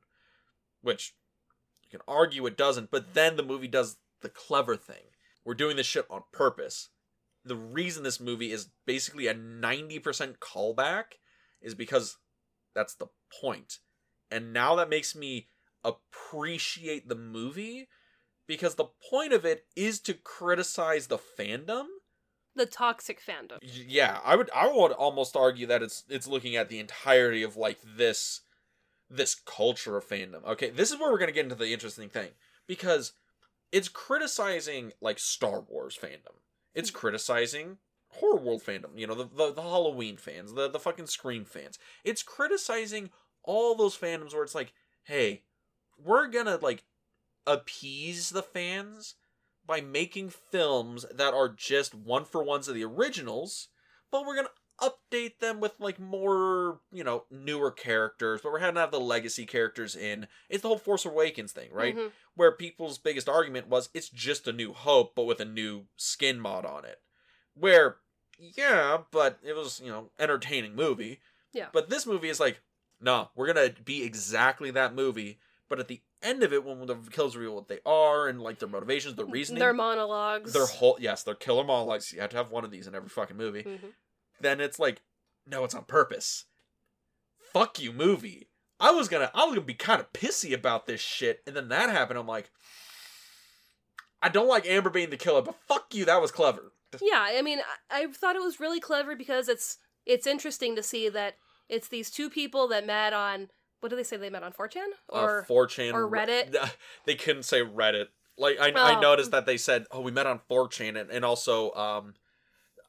[0.83, 1.15] Which
[1.83, 5.05] you can argue it doesn't, but then the movie does the clever thing.
[5.45, 6.91] We're doing this shit on purpose.
[7.45, 11.05] The reason this movie is basically a 90% callback
[11.63, 12.19] is because
[12.75, 13.07] that's the
[13.41, 13.79] point.
[14.31, 15.49] And now that makes me
[15.83, 17.89] appreciate the movie
[18.51, 21.85] because the point of it is to criticize the fandom.
[22.57, 23.59] The toxic fandom.
[23.63, 27.57] Yeah i would i would almost argue that it's it's looking at the entirety of
[27.57, 28.41] like this
[29.09, 30.45] this culture of fandom.
[30.45, 32.31] Okay this is where we're going to get into the interesting thing
[32.67, 33.13] because
[33.71, 36.35] it's criticizing like star wars fandom.
[36.75, 36.99] It's mm-hmm.
[36.99, 37.77] criticizing
[38.09, 41.79] horror world fandom you know the, the, the halloween fans the, the fucking scream fans.
[42.03, 43.11] It's criticizing
[43.45, 44.73] all those fandoms where it's like
[45.05, 45.45] hey
[46.05, 46.83] we're gonna like
[47.47, 49.15] appease the fans
[49.67, 53.69] by making films that are just one for ones of the originals,
[54.11, 54.49] but we're gonna
[54.81, 59.45] update them with like more, you know, newer characters, but we're gonna have the legacy
[59.45, 60.27] characters in.
[60.49, 61.95] It's the whole Force Awakens thing, right?
[61.95, 62.13] Mhm.
[62.35, 66.41] Where people's biggest argument was it's just a new hope, but with a new skin
[66.41, 67.03] mod on it.
[67.55, 67.99] Where,
[68.39, 71.21] yeah, but it was, you know, entertaining movie.
[71.53, 71.69] Yeah.
[71.73, 72.63] But this movie is like,
[73.01, 76.97] no, we're gonna be exactly that movie, but at the end of it, when the
[77.11, 80.53] kills reveal what they are and like their motivations, their reasoning, Their monologues.
[80.53, 82.13] their whole yes, their killer monologues.
[82.13, 83.63] You have to have one of these in every fucking movie.
[83.63, 83.93] Mhm.
[84.41, 85.03] Then it's like,
[85.47, 86.45] no, it's on purpose.
[87.53, 88.49] Fuck you, movie.
[88.79, 91.69] I was gonna, I was gonna be kind of pissy about this shit, and then
[91.69, 92.19] that happened.
[92.19, 92.51] I'm like,
[94.23, 96.73] I don't like Amber being the killer, but fuck you, that was clever.
[97.01, 97.61] Yeah, I mean,
[97.91, 101.37] I, I thought it was really clever because it's it's interesting to see that
[101.69, 103.49] it's these two people that met on
[103.81, 106.57] what do they say they met on 4chan or uh, 4chan or Reddit?
[107.07, 108.07] They couldn't say Reddit.
[108.39, 111.73] Like I, I noticed that they said, "Oh, we met on 4chan," and, and also
[111.75, 112.15] um,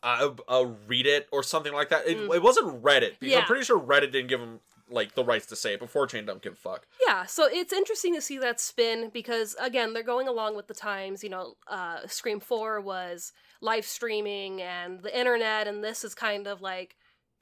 [0.03, 2.07] uh, uh, read it or something like that.
[2.07, 2.35] It, Mm.
[2.35, 3.39] it wasn't Reddit because Yeah.
[3.39, 6.25] I'm pretty sure Reddit didn't give them like the rights to say it, but 4chan
[6.25, 6.85] don't give a fuck.
[7.07, 10.73] Yeah, so it's interesting to see that spin because again, they're going along with the
[10.73, 11.23] times.
[11.23, 13.31] You know, uh, Scream Four was
[13.61, 16.95] live streaming and the internet, and this is kind of like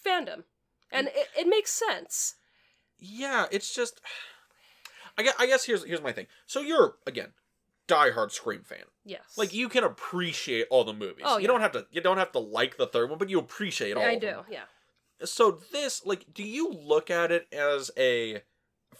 [0.05, 0.43] fandom,
[0.91, 2.35] and it, it makes sense.
[2.99, 4.01] Yeah, it's just.
[5.17, 6.27] I guess, I guess here's here's my thing.
[6.45, 7.33] So you're again
[7.87, 8.83] diehard Scream fan.
[9.03, 11.25] Yes, Like you can appreciate all the movies.
[11.25, 11.47] Oh, you yeah.
[11.47, 14.03] don't have to you don't have to like the third one, but you appreciate all.
[14.03, 14.27] I do.
[14.27, 14.45] them.
[14.49, 14.61] Yeah,
[15.23, 18.41] so this like do you look at it as a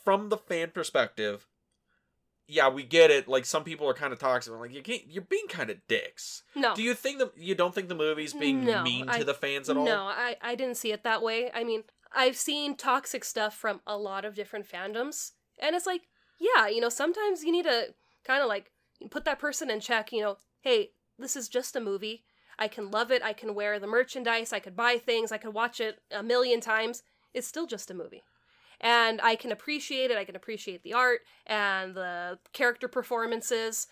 [0.04, 1.48] from the fan perspective
[2.48, 5.24] yeah we get it like some people are kind of toxic like you can't, you're
[5.24, 8.66] being kind of dicks no, do you think that you don't think the movie's being
[8.66, 11.22] No, mean to I- the fans at all No, I, I didn't see it that
[11.22, 11.52] way.
[11.54, 11.84] I mean,
[12.14, 16.02] I've seen toxic stuff from a lot of different fandoms, and it's like,
[16.40, 17.94] yeah, you know, sometimes you need to
[18.26, 18.72] kind of like
[19.10, 20.12] put that person in check.
[20.12, 22.24] You know, hey, this is just a movie.
[22.58, 23.24] I can love it.
[23.24, 24.52] I can wear the merchandise.
[24.52, 25.32] I could buy things.
[25.32, 27.04] I could watch it a million times.
[27.34, 28.24] It's still just a movie.
[28.82, 30.18] And I can appreciate it.
[30.18, 33.88] I can appreciate the art and the character performances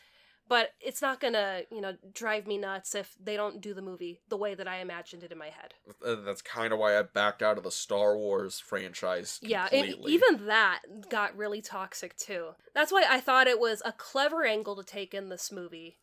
[0.47, 4.21] but it's not gonna you know drive me nuts if they don't do the movie
[4.29, 5.73] the way that i imagined it in my head.
[6.05, 9.95] Uh, that's kind of why i backed out of the star wars franchise yeah and
[10.07, 12.49] even that got really toxic too.
[12.73, 15.97] That's why i thought it was a clever angle to take in this movie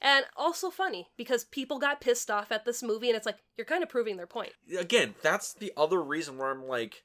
[0.00, 3.64] and also funny because people got pissed off at this movie and it's like you're
[3.64, 4.52] kind of proving their point.
[4.78, 7.02] Again, that's the other reason where I'm like,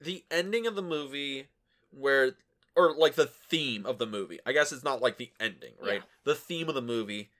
[0.00, 1.48] the ending of the movie,
[1.90, 2.32] where
[2.76, 4.38] or like the theme of the movie.
[4.46, 5.94] I guess it's not like the ending, right?
[6.00, 6.06] Yeah.
[6.24, 7.30] The theme of the movie.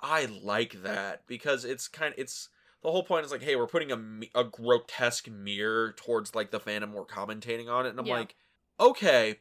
[0.00, 2.48] I like that because it's kind of it's
[2.82, 6.60] the whole point is like, hey, we're putting a a grotesque mirror towards like the
[6.60, 6.92] fandom.
[6.92, 8.14] we're commentating on it, and I'm Yeah.
[8.18, 8.36] like,
[8.78, 9.40] okay,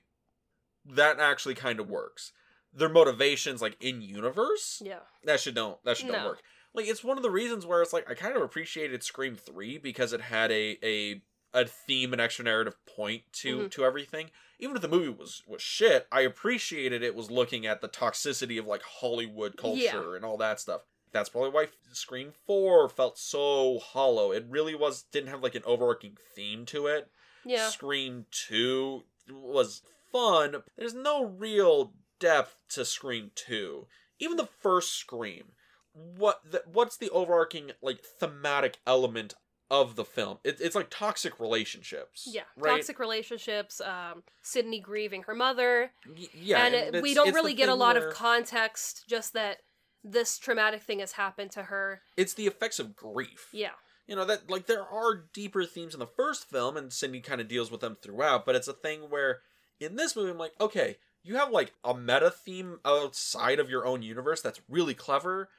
[0.86, 2.32] that actually kind of works.
[2.74, 6.42] Their motivations, like in universe, yeah that should don't that should don't work.
[6.74, 9.78] like it's one of the reasons where it's like I kind of appreciated Scream 3
[9.78, 11.22] because it had a a
[11.54, 13.72] a theme and extra narrative point to Mhm.
[13.72, 14.32] to everything.
[14.60, 18.58] Even if the movie was was shit, I appreciated it was looking at the toxicity
[18.60, 20.16] of like Hollywood culture Yeah.
[20.16, 20.82] and all that stuff.
[21.12, 24.32] That's probably why Scream 4 felt so hollow.
[24.32, 27.10] It really was didn't have like an overarching theme to it.
[27.46, 27.70] Yeah.
[27.70, 29.82] Scream 2 was
[30.12, 30.58] fun.
[30.78, 33.88] There's no real depth to Scream 2.
[34.20, 35.52] Even the first Scream.
[35.94, 39.34] What the, what's the overarching like thematic element
[39.70, 40.38] of the film?
[40.44, 42.28] It, it's like toxic relationships.
[42.32, 42.44] Yeah.
[42.56, 42.78] Right?
[42.78, 45.92] Toxic relationships, um, Sydney grieving her mother.
[46.08, 46.66] Y- yeah.
[46.66, 49.58] and it, we don't really get a lot where of context, just that
[50.04, 52.02] this traumatic thing has happened to her.
[52.16, 53.50] It's the effects of grief.
[53.52, 53.72] Yeah.
[54.08, 57.42] you know that like there are deeper themes in the first film and sydney kind
[57.42, 59.40] of deals with them throughout but it's a thing where
[59.82, 63.86] in this movie i'm like okay you have like a meta theme outside of your
[63.86, 65.50] own universe that's really clever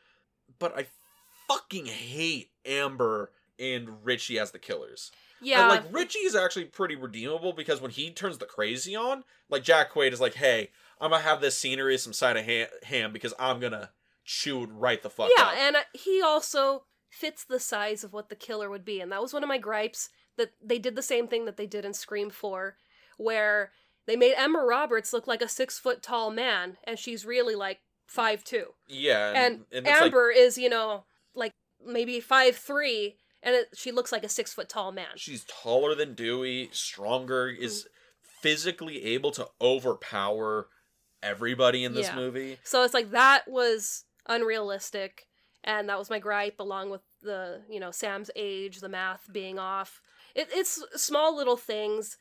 [0.59, 0.87] but i
[1.47, 5.11] fucking hate amber and richie as the killers.
[5.41, 5.61] Yeah.
[5.61, 9.63] And, like richie is actually pretty redeemable because when he turns the crazy on like
[9.63, 13.13] jack quaid is like hey i'm gonna have this scenery some side of ham, ham
[13.13, 13.91] because i'm gonna
[14.25, 18.13] chew it right the fuck yeah, up and uh, he also fits the size of
[18.13, 20.95] what the killer would be, and that was one of my gripes that they did
[20.95, 22.77] the same thing that they did in Scream Four,
[23.17, 23.73] where
[24.07, 27.81] they made Emma Roberts look like a six foot tall man, and she's really like
[28.07, 31.05] five two, yeah and, it's like- Amber is you know
[31.35, 31.53] like
[31.85, 35.17] maybe five three, and it, she looks like a six foot tall man.
[35.17, 37.89] She's taller than Dewey, stronger, is Mm-hmm.
[38.43, 40.69] physically able to overpower
[41.23, 42.15] everybody in this Yeah.
[42.15, 42.59] movie.
[42.63, 45.27] So it's like that was unrealistic,
[45.65, 49.59] and that was my gripe, along with the you know Sam's age, the math being
[49.59, 50.01] off.
[50.35, 52.17] It, it's small little things.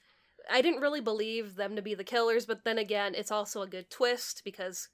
[0.50, 3.68] I didn't really believe them to be the killers, but then again, it's also a
[3.68, 4.90] good twist because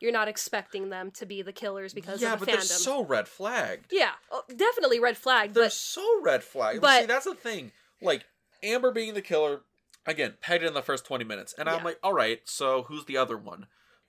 [0.00, 2.68] you're not expecting them to be the killers because yeah, of the but fandom.
[2.68, 3.86] they're so red flagged.
[3.92, 5.54] yeah, oh, definitely red flagged.
[5.54, 6.80] They're But so red flagged.
[6.80, 7.72] but- See, that's the thing.
[8.02, 8.24] Like
[8.62, 9.60] Amber being the killer,
[10.06, 13.16] again, pegged in the first twenty minutes, and I'm like, all right, so who's the
[13.18, 13.66] other one?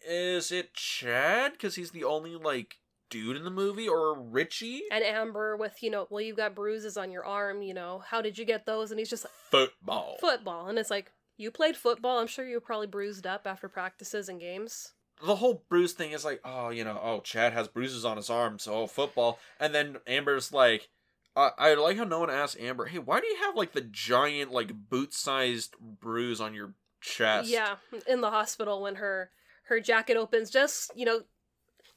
[0.07, 1.51] Is it Chad?
[1.53, 2.75] Because he's the only like
[3.09, 4.83] dude in the movie, or Richie?
[4.91, 7.61] and Amber with you know, well, you've got bruises on your arm.
[7.61, 8.91] You know, how did you get those?
[8.91, 10.15] And he's just like, Football.
[10.21, 12.19] football, and it's like you played football.
[12.19, 14.93] I'm sure you were probably bruised up after practices and games.
[15.25, 18.29] The whole bruise thing is like, oh, you know, oh, Chad has bruises on his
[18.29, 19.39] arm, so oh, football.
[19.59, 20.89] And then Amber's like,
[21.35, 23.81] uh, I like how no one asked Amber, hey, why do you have like the
[23.81, 27.49] giant, like boot sized bruise on your chest?
[27.49, 27.75] Yeah,
[28.07, 29.31] in the hospital when her
[29.67, 31.21] her jacket opens, just you know,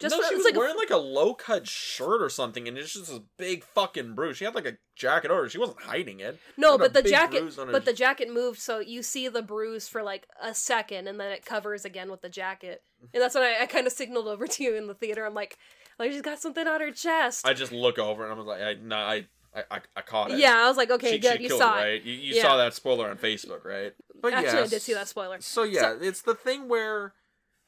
[0.00, 2.66] just no, for- she was like a- wearing like a low cut shirt or something,
[2.68, 4.36] and it's just this big fucking bruise.
[4.36, 5.48] She had like a jacket over.
[5.48, 6.38] She wasn't hiding it.
[6.56, 9.88] no, but the jacket, on her- but the jacket moved, so you see the bruise
[9.88, 12.82] for like a second, and then it covers again with the jacket,
[13.12, 15.24] and that's when I, I kind of signaled over to you in the theater.
[15.24, 15.56] I'm like,
[15.98, 17.46] like she's got something on her chest.
[17.46, 19.26] I just look over and I was like, I, no, I,
[19.70, 20.38] I, I caught it.
[20.38, 22.02] yeah, I was like, okay, she, good, she you saw it, right?
[22.02, 22.42] You, you Yeah.
[22.42, 23.94] saw that spoiler on Facebook, right?
[24.20, 25.36] But Actually, yeah, I did see that spoiler.
[25.40, 27.12] So yeah, it's the thing where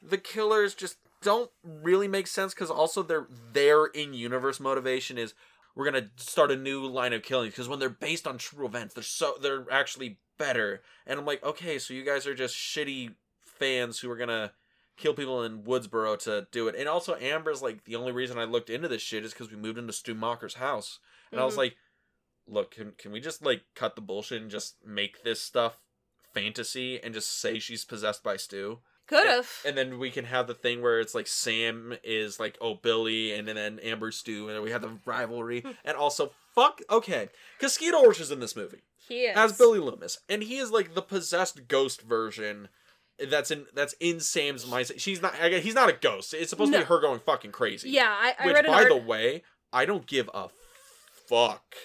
[0.01, 5.33] the killers just don't really make sense because also their their in universe motivation is
[5.75, 8.93] we're gonna start a new line of killings because when they're based on true events,
[8.93, 10.81] they're so they're actually better.
[11.05, 13.13] And I'm like, okay, so you guys are just shitty
[13.43, 14.51] fans who are gonna
[14.97, 16.75] kill people in Woodsboro to do it.
[16.75, 19.57] And also, Amber's like the only reason I looked into this shit is because we
[19.57, 20.99] moved into Stu Macher's house,
[21.31, 21.57] and I was Mhm.
[21.57, 21.77] like,
[22.47, 25.79] look, can can we just like cut the bullshit and just make this stuff
[26.33, 28.81] fantasy and just say she's possessed by Stu?
[29.07, 29.49] Could have.
[29.65, 33.33] And then we can have the thing where it's like Sam is like oh Billy,
[33.33, 35.71] and then Amber Stu, and then we have the rivalry, hmm.
[35.85, 39.37] and also fuck okay, because Skeet Ulrich is in this movie He is.
[39.37, 42.67] as Billy Loomis, and he is like the possessed ghost version.
[43.31, 44.99] That's in that's in Sam's mindset.
[44.99, 45.33] She's not.
[45.35, 46.33] He's not a ghost.
[46.35, 47.89] It's supposed to be her going fucking crazy.
[47.89, 49.41] Yeah, I, I Which, read an by art- the way,
[49.73, 50.49] I don't give a
[51.27, 51.75] fuck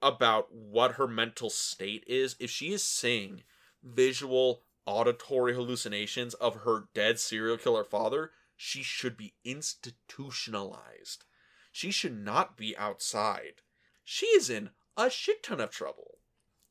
[0.00, 2.36] about what her mental state is.
[2.38, 3.42] If she is seeing
[3.82, 11.24] visual, auditory hallucinations of her dead serial killer father, she should be institutionalized.
[11.72, 13.62] She should not be outside.
[14.04, 16.18] She is in a shit ton of trouble.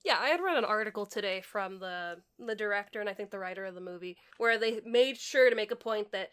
[0.03, 3.39] Yeah, I had read an article today from the the director and I think the
[3.39, 6.31] writer of the movie where they made sure to make a point that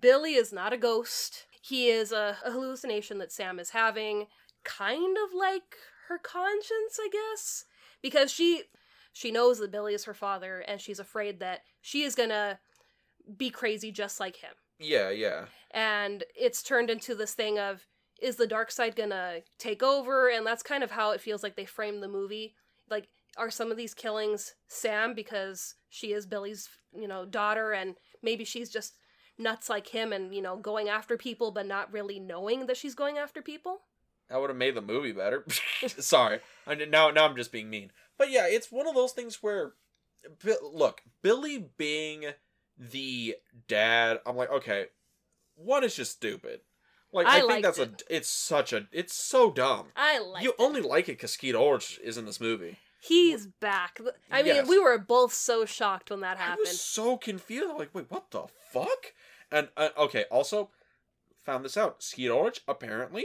[0.00, 1.46] Billy is not a ghost.
[1.60, 4.26] He is a, a hallucination that Sam is having,
[4.64, 5.76] kind of like
[6.08, 7.64] her conscience, I guess,
[8.02, 8.64] because she
[9.18, 12.56] she knows that Billy is her father and she's afraid that she is to
[13.36, 14.52] be crazy just like him.
[14.78, 15.46] Yeah, yeah.
[15.72, 17.84] And it's turned into this thing of
[18.22, 21.56] is the dark side to take over and that's kind of how it feels like
[21.56, 22.54] they framed the movie
[22.88, 27.96] like are some of these killings Sam because she is Billy's you know daughter and
[28.22, 28.94] maybe she's just
[29.36, 32.94] nuts like him and, you know, going after people but not really knowing that she's
[32.94, 33.80] going after people.
[34.28, 35.44] That would have made the movie better.
[35.86, 37.90] Sorry, I now now I'm just being mean.
[38.18, 39.72] But yeah, it's one of those things where,
[40.62, 42.26] look, Billy being
[42.76, 43.36] the
[43.68, 44.86] dad, I'm like, okay,
[45.54, 46.60] one is just stupid.
[47.12, 48.02] Like I I, think that's it.
[48.10, 49.86] a, it's such a, it's so dumb.
[49.96, 50.56] I like you it.
[50.58, 52.76] only like it because Skeet Ulrich is in this movie.
[53.00, 53.98] He's back.
[54.30, 54.68] I mean, Yes.
[54.68, 56.66] we were both so shocked when that happened.
[56.66, 57.70] I was so confused.
[57.70, 59.14] I'm like, wait, what the fuck?
[59.50, 60.70] And uh, okay, also
[61.44, 62.02] found this out.
[62.02, 63.24] Skeet Ulrich apparently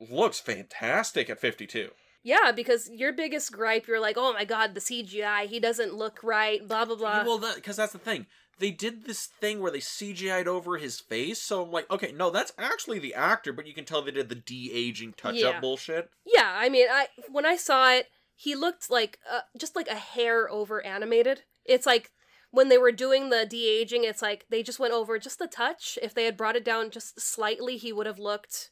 [0.00, 1.90] looks fantastic at 52.
[2.28, 6.20] Yeah, because your biggest gripe, you're like, oh my god, the CGI, he doesn't look
[6.22, 7.24] right, blah blah blah.
[7.24, 8.26] well, that because that's the thing.
[8.58, 12.28] They did this thing where they CGI'd over his face, so I'm like, okay, no,
[12.30, 15.48] that's actually the actor, but you can tell they did the de aging touch Yeah.
[15.50, 16.10] up bullshit.
[16.26, 19.94] yeah, I mean, I when I saw it, he looked like uh, just like a
[19.94, 21.42] hair over animated.
[21.64, 22.10] It's like
[22.50, 25.46] when they were doing the de aging, it's like they just went over just the
[25.46, 25.98] touch.
[26.02, 28.70] If they had brought it down just slightly, he would have looked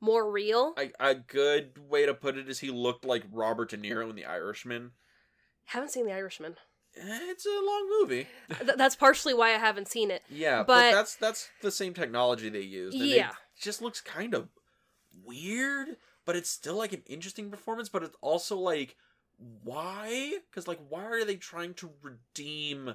[0.00, 0.74] more real.
[0.76, 4.16] I, a good way to put it is he looked like Robert De Niro in
[4.16, 4.92] The Irishman.
[5.66, 6.56] haven't seen The Irishman.
[6.96, 8.26] Eh, It's a long movie.
[8.60, 10.22] Th- that's partially why I haven't seen it.
[10.30, 12.96] Yeah, but, But- that's that's the same technology they used.
[12.96, 13.30] and Yeah.
[13.30, 14.48] it just looks kind of
[15.24, 17.88] weird, but it's still like an interesting performance.
[17.88, 18.96] But it's also like,
[19.62, 20.38] why?
[20.50, 22.94] Because like, why are they trying to redeem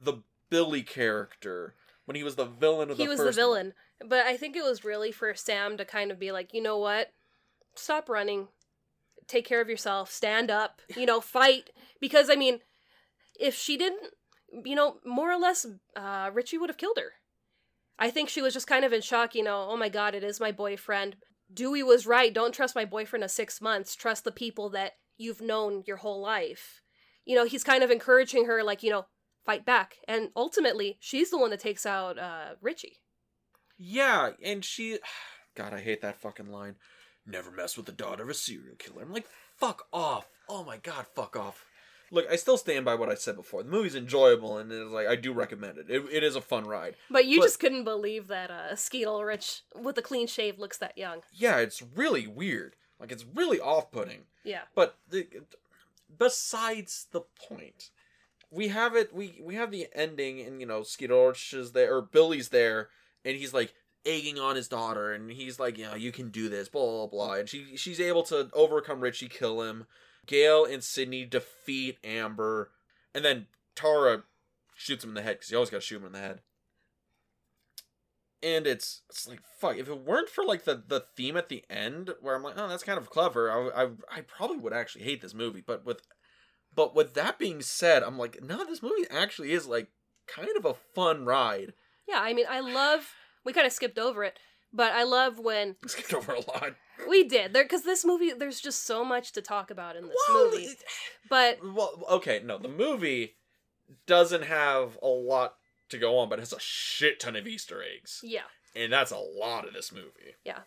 [0.00, 1.74] the Billy character
[2.04, 3.74] when he was the villain of he the was the villain.
[4.04, 6.78] But i think it was really for sam to kind of be like you know
[6.78, 7.08] what?
[7.74, 8.48] Stop running.
[9.28, 10.10] Take care of yourself.
[10.10, 10.80] Stand up.
[10.96, 11.70] You know fight.
[12.00, 12.60] Because i mean
[13.38, 14.10] if she didn't
[14.64, 15.64] you know more or less
[15.96, 17.12] uh richie would have killed her.
[17.98, 20.24] I think she was just kind of in shock you know oh my god it
[20.24, 21.16] is my boyfriend.
[21.52, 22.32] Dewey was right.
[22.32, 23.94] Don't trust my boyfriend of six months.
[23.94, 26.80] Trust the people that you've known your whole life.
[27.24, 29.06] You know he's kind of encouraging her like you know
[29.44, 32.98] fight back and ultimately she's the one that takes out uh richie
[33.78, 34.98] Yeah, and she.
[35.54, 36.76] God, I hate that fucking line.
[37.26, 39.02] Never mess with the daughter of a serial killer.
[39.02, 39.26] I'm like,
[39.56, 40.26] fuck off.
[40.48, 41.64] Oh my god, fuck off.
[42.10, 43.62] Look, I still stand by what I said before.
[43.62, 45.86] The movie's enjoyable, and it's like I do recommend it.
[45.90, 46.94] It, it is a fun ride.
[47.10, 50.78] But you But- just couldn't believe that uh, Skeet Ulrich with a clean shave looks
[50.78, 51.20] that young.
[51.32, 52.76] Yeah, it's really weird.
[53.00, 54.22] Like it's really off-putting.
[54.44, 54.62] Yeah.
[54.74, 55.26] But the,
[56.18, 57.90] besides the point,
[58.52, 59.14] we have it.
[59.14, 62.90] We we have the ending, and you know, Skeet Ulrich is there, or Billy's there,
[63.24, 63.74] and he's like
[64.04, 67.06] egging on his daughter, and he's like, you know, you can do this, blah blah
[67.06, 69.86] blah, and she she's able to overcome Richie, kill him.
[70.26, 72.70] Gale and Sydney defeat Amber,
[73.14, 74.24] and then Tara
[74.76, 76.40] shoots him in the head because you always got to shoot him in the head.
[78.42, 79.78] And it's it's like fuck.
[79.78, 82.68] If it weren't for like the the theme at the end, where I'm like, oh,
[82.68, 83.50] that's kind of clever.
[83.50, 85.62] I I, I probably would actually hate this movie.
[85.64, 86.02] But with
[86.74, 89.88] but with that being said, I'm like, no, this movie actually is like
[90.26, 91.72] kind of a fun ride.
[92.08, 93.08] Yeah, I mean, I love.
[93.44, 94.38] We kind of skipped over it,
[94.72, 96.74] but I love when Skipped over a lot.
[97.08, 98.32] we did there because this movie.
[98.32, 100.64] There's just so much to talk about in this Well, movie.
[100.64, 100.84] it-
[101.28, 103.34] But well, okay, no, the movie
[104.06, 105.54] doesn't have a lot
[105.90, 108.20] to go on, but it has a shit ton of Easter eggs.
[108.22, 108.42] yeah,
[108.74, 110.36] and that's a lot of this movie.
[110.44, 110.60] Yeah.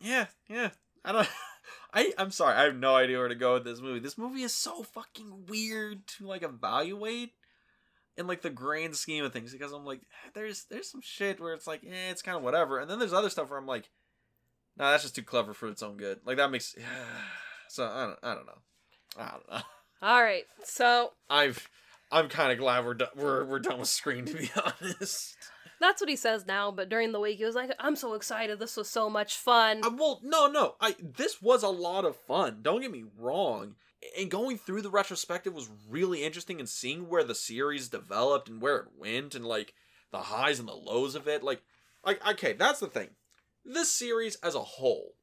[0.00, 0.70] Yeah, yeah.
[1.04, 1.28] I don't.
[1.96, 2.54] I I'm sorry.
[2.54, 4.00] I have no idea where to go with this movie.
[4.00, 7.32] This movie is so fucking weird to like evaluate
[8.18, 10.02] in like the grand scheme of things because I'm like,
[10.34, 13.14] there's there's some shit where it's like, eh, it's kind of whatever, and then there's
[13.14, 13.88] other stuff where I'm like,
[14.76, 16.20] nah, that's just too clever for its own good.
[16.24, 16.76] Like that makes.
[17.68, 18.18] So I don't.
[18.22, 18.58] I don't know.
[19.18, 19.60] I don't know.
[20.02, 20.44] all right.
[20.62, 21.68] So I've.
[22.12, 23.08] I'm kind of glad we're done.
[23.16, 24.48] We're we're done with Scream to be
[24.84, 25.34] honest.
[25.80, 26.70] That's what he says now.
[26.70, 28.58] But during the week, he was like, "I'm so excited.
[28.58, 30.74] This was so much fun." Uh, well, no, no.
[30.80, 32.60] I this was a lot of fun.
[32.62, 33.76] Don't get me wrong.
[34.18, 38.60] And going through the retrospective was really interesting and seeing where the series developed and
[38.60, 39.74] where it went and like
[40.12, 41.42] the highs and the lows of it.
[41.42, 41.62] Like,
[42.04, 43.10] like okay, that's the thing.
[43.64, 45.14] This series as a whole,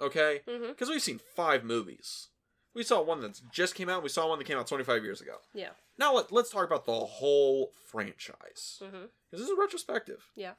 [0.00, 2.28] okay, because we've seen five movies.
[2.74, 4.02] We saw one that's just came out.
[4.02, 5.36] We saw one that came out 25 years ago.
[5.54, 5.70] Yeah.
[5.98, 8.80] Now let, let's talk about the whole franchise.
[8.82, 10.30] hmm Because this is retrospective.
[10.34, 10.52] Yeah.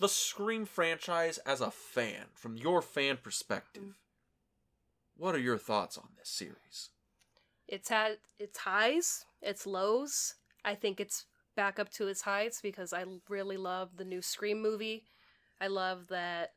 [0.00, 3.94] The Scream franchise as a fan, from your fan perspective, Mm.
[5.16, 6.90] what are your thoughts on this series?
[7.68, 10.34] It's had its highs, its lows.
[10.64, 14.60] I think it's back up to its heights because I really love the new Scream
[14.62, 15.04] movie.
[15.60, 16.54] I love that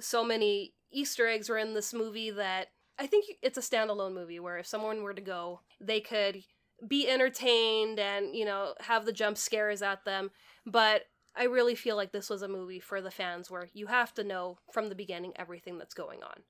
[0.00, 4.40] so many Easter eggs were in this movie that I think it's a standalone movie
[4.40, 6.44] where if someone were to go, they could
[6.86, 10.30] be entertained and, you know, have the jump scares at them.
[10.66, 14.12] But I really feel like this was a movie for the fans where you have
[14.14, 16.42] to know from the beginning everything that's going on.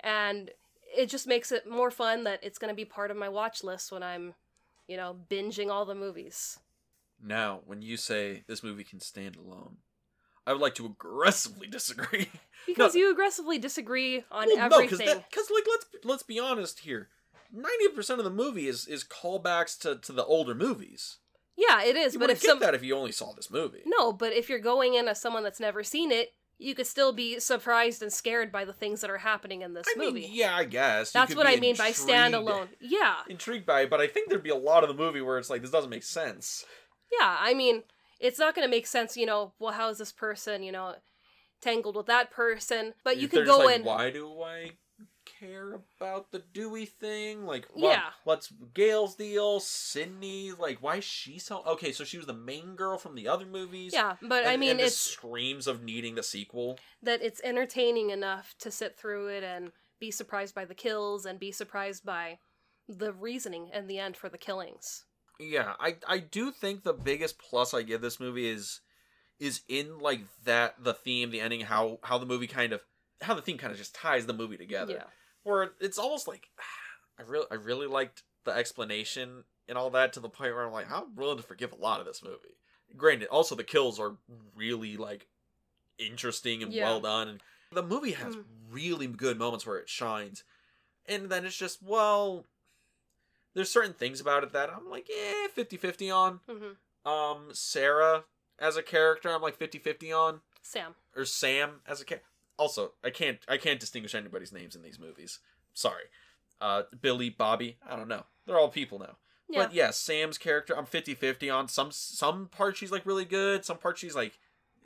[0.00, 0.50] And
[0.96, 3.62] it just makes it more fun that it's going to be part of my watch
[3.62, 4.34] list when I'm,
[4.88, 6.58] you know, binging all the movies.
[7.22, 9.76] Now, when you say this movie can stand alone,
[10.46, 12.28] I would like to aggressively disagree.
[12.66, 15.22] Because you aggressively disagree on Well, no, everything.
[15.30, 17.08] because like let's let's be honest here.
[17.52, 21.18] Ninety percent of the movie is is callbacks to to the older movies.
[21.68, 22.14] Yeah, it is.
[22.14, 23.82] You but if get some that if you only saw this movie.
[23.86, 27.12] no, but if you're going in as someone that's never seen it, you could still
[27.12, 30.28] be surprised and scared by the things that are happening in this I mean, movie.
[30.30, 31.14] yeah, I guess.
[31.14, 32.68] You That's could what be I mean by standalone.
[32.80, 35.38] Yeah, Intrigued by it, but I think there'd be a lot of the movie where
[35.38, 36.64] it's like this doesn't make sense.
[37.18, 37.36] yeah.
[37.40, 37.82] I mean,
[38.20, 39.16] it's not going to make sense.
[39.16, 40.62] You know, well, how is this person?
[40.62, 40.94] You know,
[41.62, 42.92] tangled with that person?
[43.04, 43.84] But you They're could go like, in.
[43.84, 44.72] Why do I
[45.40, 47.46] care about the Dewey thing?
[47.46, 48.10] Like, what, Yeah.
[48.24, 49.58] what's Gale's deal?
[49.60, 50.52] Sydney?
[50.52, 51.62] Like, why is she so?
[51.64, 53.92] Okay, so she was the main girl from the other movies.
[53.94, 56.78] Yeah, but I mean, and it's screams of needing the sequel.
[57.02, 61.38] that it's entertaining enough to sit through it and be surprised by the kills and
[61.40, 62.38] be surprised by
[62.88, 65.04] the reasoning in the end for the killings.
[65.38, 68.80] Yeah, I I do think the biggest plus I give this movie is
[69.38, 72.80] is in like that the theme, the ending, how how the movie kind of
[73.22, 74.92] how the theme kind of just ties the movie together.
[74.94, 75.04] Yeah.
[75.42, 76.48] Where it's almost like
[77.18, 80.72] I really I really liked the explanation and all that to the point where I'm
[80.72, 82.56] like I'm willing to forgive a lot of this movie.
[82.96, 84.16] Granted, also the kills are
[84.56, 85.26] really like
[85.98, 86.84] interesting and Yeah.
[86.84, 87.40] well done, and
[87.72, 88.44] the movie has Mm.
[88.70, 90.42] really good moments where it shines,
[91.06, 92.46] and then it's just well.
[93.54, 96.40] There's certain things about it that I'm like, yeah, 50-50 on.
[96.48, 98.24] hmm Um, Sarah
[98.58, 100.40] as a character, I'm like 50-50 on.
[100.62, 100.94] Sam.
[101.16, 102.28] Or Sam as a character.
[102.60, 105.38] Also, I can't I can't distinguish anybody's names in these movies.
[105.72, 106.04] Sorry.
[106.60, 108.24] Uh, Billy, Bobby, I don't know.
[108.46, 109.16] They're all people now.
[109.48, 109.60] Yeah.
[109.62, 111.68] But yeah, Sam's character, I'm 50-50 on.
[111.68, 114.38] Some some parts she's like really good, some parts she's like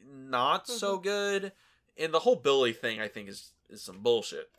[0.09, 1.51] not so good.
[1.99, 4.51] And the whole Billy thing I think is is some bullshit.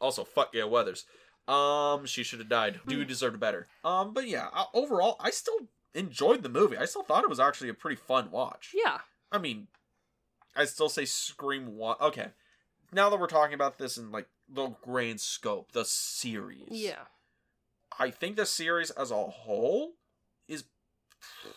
[0.00, 1.06] Also, fuck Gale Weathers.
[1.48, 2.80] Um, she should have died.
[2.86, 3.66] Dude deserved better.
[3.82, 5.60] Um, but yeah, uh, overall, I still
[5.94, 6.76] enjoyed the movie.
[6.76, 8.74] I still thought it was actually a pretty fun watch.
[8.74, 8.98] yeah.
[9.32, 9.68] I mean,
[10.58, 11.96] I still say Scream One.
[12.00, 12.28] Okay,
[12.92, 16.68] now that we're talking about this in like the grand scope, the series.
[16.70, 17.04] Yeah.
[17.98, 19.92] I think the series as a whole
[20.48, 20.64] is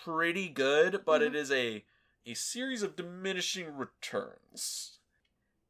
[0.03, 1.83] pretty good, but it is a
[2.25, 4.99] a series of diminishing returns.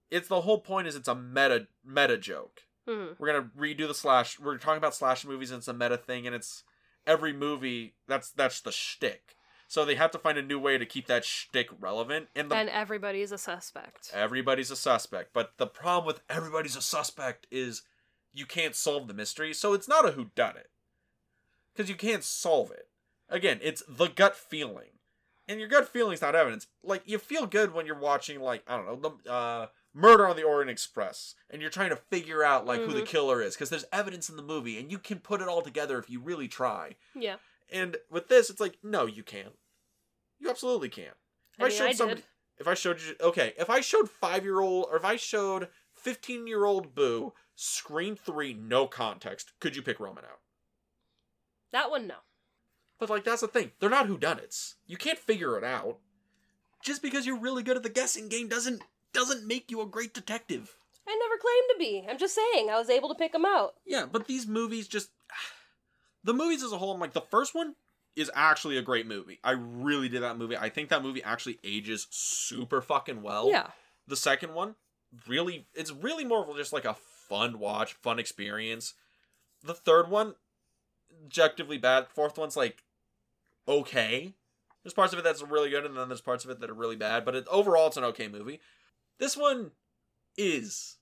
[0.09, 2.63] It's the whole point is it's a meta meta joke.
[2.85, 4.39] hmm We're gonna redo the slash.
[4.39, 6.63] We're talking about slash movies, and it's a meta thing, and it's
[7.07, 7.93] every movie.
[8.07, 9.35] That's that's the shtick.
[9.71, 12.27] So they have to find a new way to keep that shtick relevant.
[12.35, 14.11] And the And everybody's a suspect.
[14.13, 15.29] everybody's a suspect.
[15.31, 17.83] But the problem with everybody's a suspect is
[18.33, 19.53] you can't solve the mystery.
[19.53, 20.71] So it's not a who done it.
[21.73, 22.89] Because you can't solve it.
[23.29, 24.89] Again, it's the gut feeling.
[25.47, 26.67] And your gut feeling's not evidence.
[26.83, 30.35] Like you feel good when you're watching like, I don't know, the uh Murder on
[30.35, 33.07] the Orient Express and you're trying to figure out like who the Mhm.
[33.07, 35.97] killer is because there's evidence in the movie and you can put it all together
[35.97, 36.97] if you really try.
[37.15, 37.37] Yeah.
[37.73, 39.53] And with this it's like no, you can't.
[40.41, 41.15] You absolutely can't.
[41.59, 42.27] If I mean, I somebody- did.
[42.57, 45.69] if I showed you, okay, if I showed five year old or if I showed
[45.93, 50.39] fifteen year old Boo Scream Three, no context, could you pick Roman out?
[51.71, 52.15] That one, no.
[52.99, 54.75] But like that's the thing, they're not whodunits.
[54.87, 55.99] You can't figure it out.
[56.83, 58.81] Just because you're really good at the guessing game doesn't
[59.13, 60.75] doesn't make you a great detective.
[61.07, 62.07] I never claimed to be.
[62.09, 63.73] I'm just saying I was able to pick them out.
[63.85, 65.09] Yeah, but these movies just
[66.23, 67.75] the movies as a whole, I'm like the first one
[68.15, 69.39] is actually a great movie.
[69.43, 70.57] I really did that movie.
[70.57, 73.49] I think that movie actually ages super fucking well.
[73.49, 73.67] Yeah.
[74.07, 74.75] The second one,
[75.27, 76.95] really, it's really more of just like a
[77.29, 78.93] fun watch, fun experience.
[79.63, 80.35] The third one,
[81.25, 82.07] objectively bad.
[82.09, 82.83] Fourth one's like
[83.67, 84.33] okay.
[84.83, 86.73] There's parts of it that's really good, and then there's parts of it that are
[86.75, 87.23] really bad.
[87.23, 88.59] But it, overall, it's an okay movie.
[89.19, 89.71] This one
[90.35, 90.97] is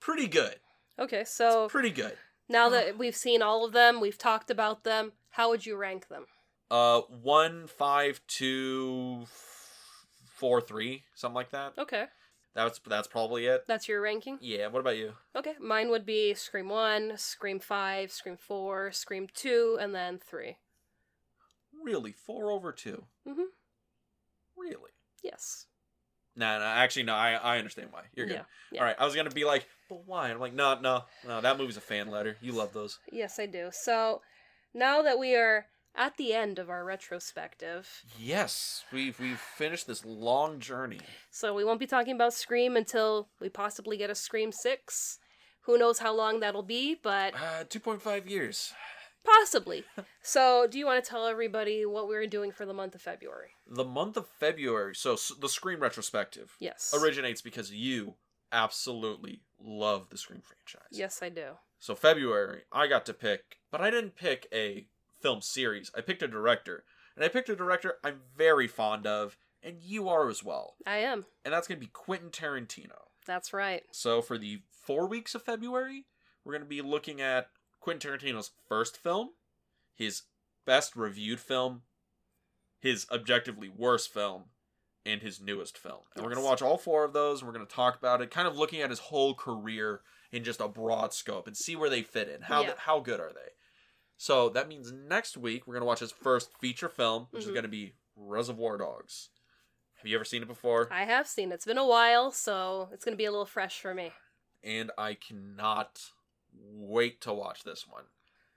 [0.00, 0.56] pretty good.
[0.98, 2.16] Okay, so Pretty good.
[2.48, 6.08] now that we've seen all of them, we've talked about them, how would you rank
[6.08, 6.26] them?
[6.68, 9.24] Uh, one, five, two,
[10.34, 11.74] four, three, something like that.
[11.78, 12.06] Okay,
[12.54, 13.64] That's that's probably it.
[13.68, 14.38] that's your ranking?
[14.40, 14.66] Yeah.
[14.66, 15.12] What about you?
[15.36, 20.56] Okay, mine would be Scream 1, Scream 5, Scream 4, Scream 2, and then 3.
[21.84, 23.04] Really, four over two.
[23.26, 23.42] Mm-hmm.
[24.56, 24.90] Really?
[25.22, 25.66] Yes.
[26.34, 26.64] No, no.
[26.64, 27.14] Actually, no.
[27.14, 28.02] I I understand why.
[28.14, 28.34] You're good.
[28.34, 28.80] Yeah, yeah.
[28.80, 28.96] All right.
[28.98, 30.30] I was gonna be like, but why?
[30.30, 31.40] I'm like, no, no, no.
[31.40, 32.36] That movie's a fan letter.
[32.40, 32.98] You love those.
[33.12, 33.70] Yes, I do.
[33.72, 34.20] So
[34.74, 37.88] now that we are at the end of our retrospective,
[38.18, 41.00] Yes, we've we've finished this long journey.
[41.30, 45.18] so we won't be talking about Scream until we possibly get a Scream 6.
[45.62, 48.72] Who knows how long that'll be, but Uh, two point five years.
[49.24, 49.84] possibly.
[50.22, 53.02] so, do you want to tell everybody what we were doing for the month of
[53.02, 53.50] February?
[53.66, 54.94] The month of February.
[54.94, 56.94] So s- the Scream retrospective Yes.
[56.94, 58.14] originates because you
[58.52, 60.88] absolutely love the Scream franchise.
[60.90, 61.58] Yes, I do.
[61.78, 64.86] So February, I got to pick, but I didn't pick a
[65.20, 65.90] film series.
[65.96, 66.84] I picked a director,
[67.16, 70.76] And I picked a director I'm very fond of, and you are as well.
[70.86, 71.26] I am.
[71.44, 73.08] And that's going to be Quentin Tarantino.
[73.26, 73.82] That's right.
[73.90, 76.06] So for the four weeks of February,
[76.44, 77.48] we're going to be looking at
[77.80, 79.30] Quentin Tarantino's first film,
[79.94, 80.22] his
[80.64, 81.82] best reviewed film,
[82.78, 84.44] his objectively worst film,
[85.04, 86.00] and his newest film.
[86.14, 88.20] And we're going to watch all four of those, and we're going to talk about
[88.20, 90.00] it, kind of looking at his whole career
[90.32, 92.42] in just a broad scope and see where they fit in.
[92.42, 92.74] How Yeah.
[92.76, 93.50] how good are they?
[94.16, 97.54] So that means next week we're to watch his first feature film, which is Mhm.
[97.54, 99.30] going to be Reservoir Dogs.
[99.94, 100.92] Have you ever seen it before?
[100.92, 101.56] I have seen it.
[101.56, 104.12] It's been a while, so it's to be a little fresh for me.
[104.62, 106.10] and I cannot
[106.52, 108.06] wait to watch this one.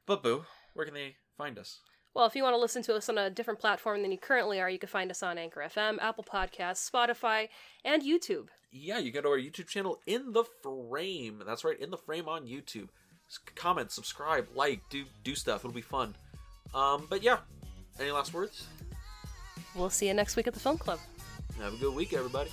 [0.07, 1.79] But Boo, where can they find us?
[2.13, 4.59] Well, if you want to listen to us on a different platform than you currently
[4.59, 7.47] are, you can find us on Anchor FM, Apple Podcasts, Spotify,
[7.85, 8.47] and YouTube.
[8.71, 11.41] Yeah, you go to our YouTube channel, In the Frame.
[11.45, 12.89] That's right, In the Frame on YouTube.
[13.55, 15.61] Comment, subscribe, like, do do stuff.
[15.61, 16.15] It'll be fun.
[16.73, 17.37] Um, but yeah,
[17.97, 18.67] any last words?
[19.73, 20.99] We'll see you next week at the Film Club.
[21.59, 22.51] Have a good week, everybody.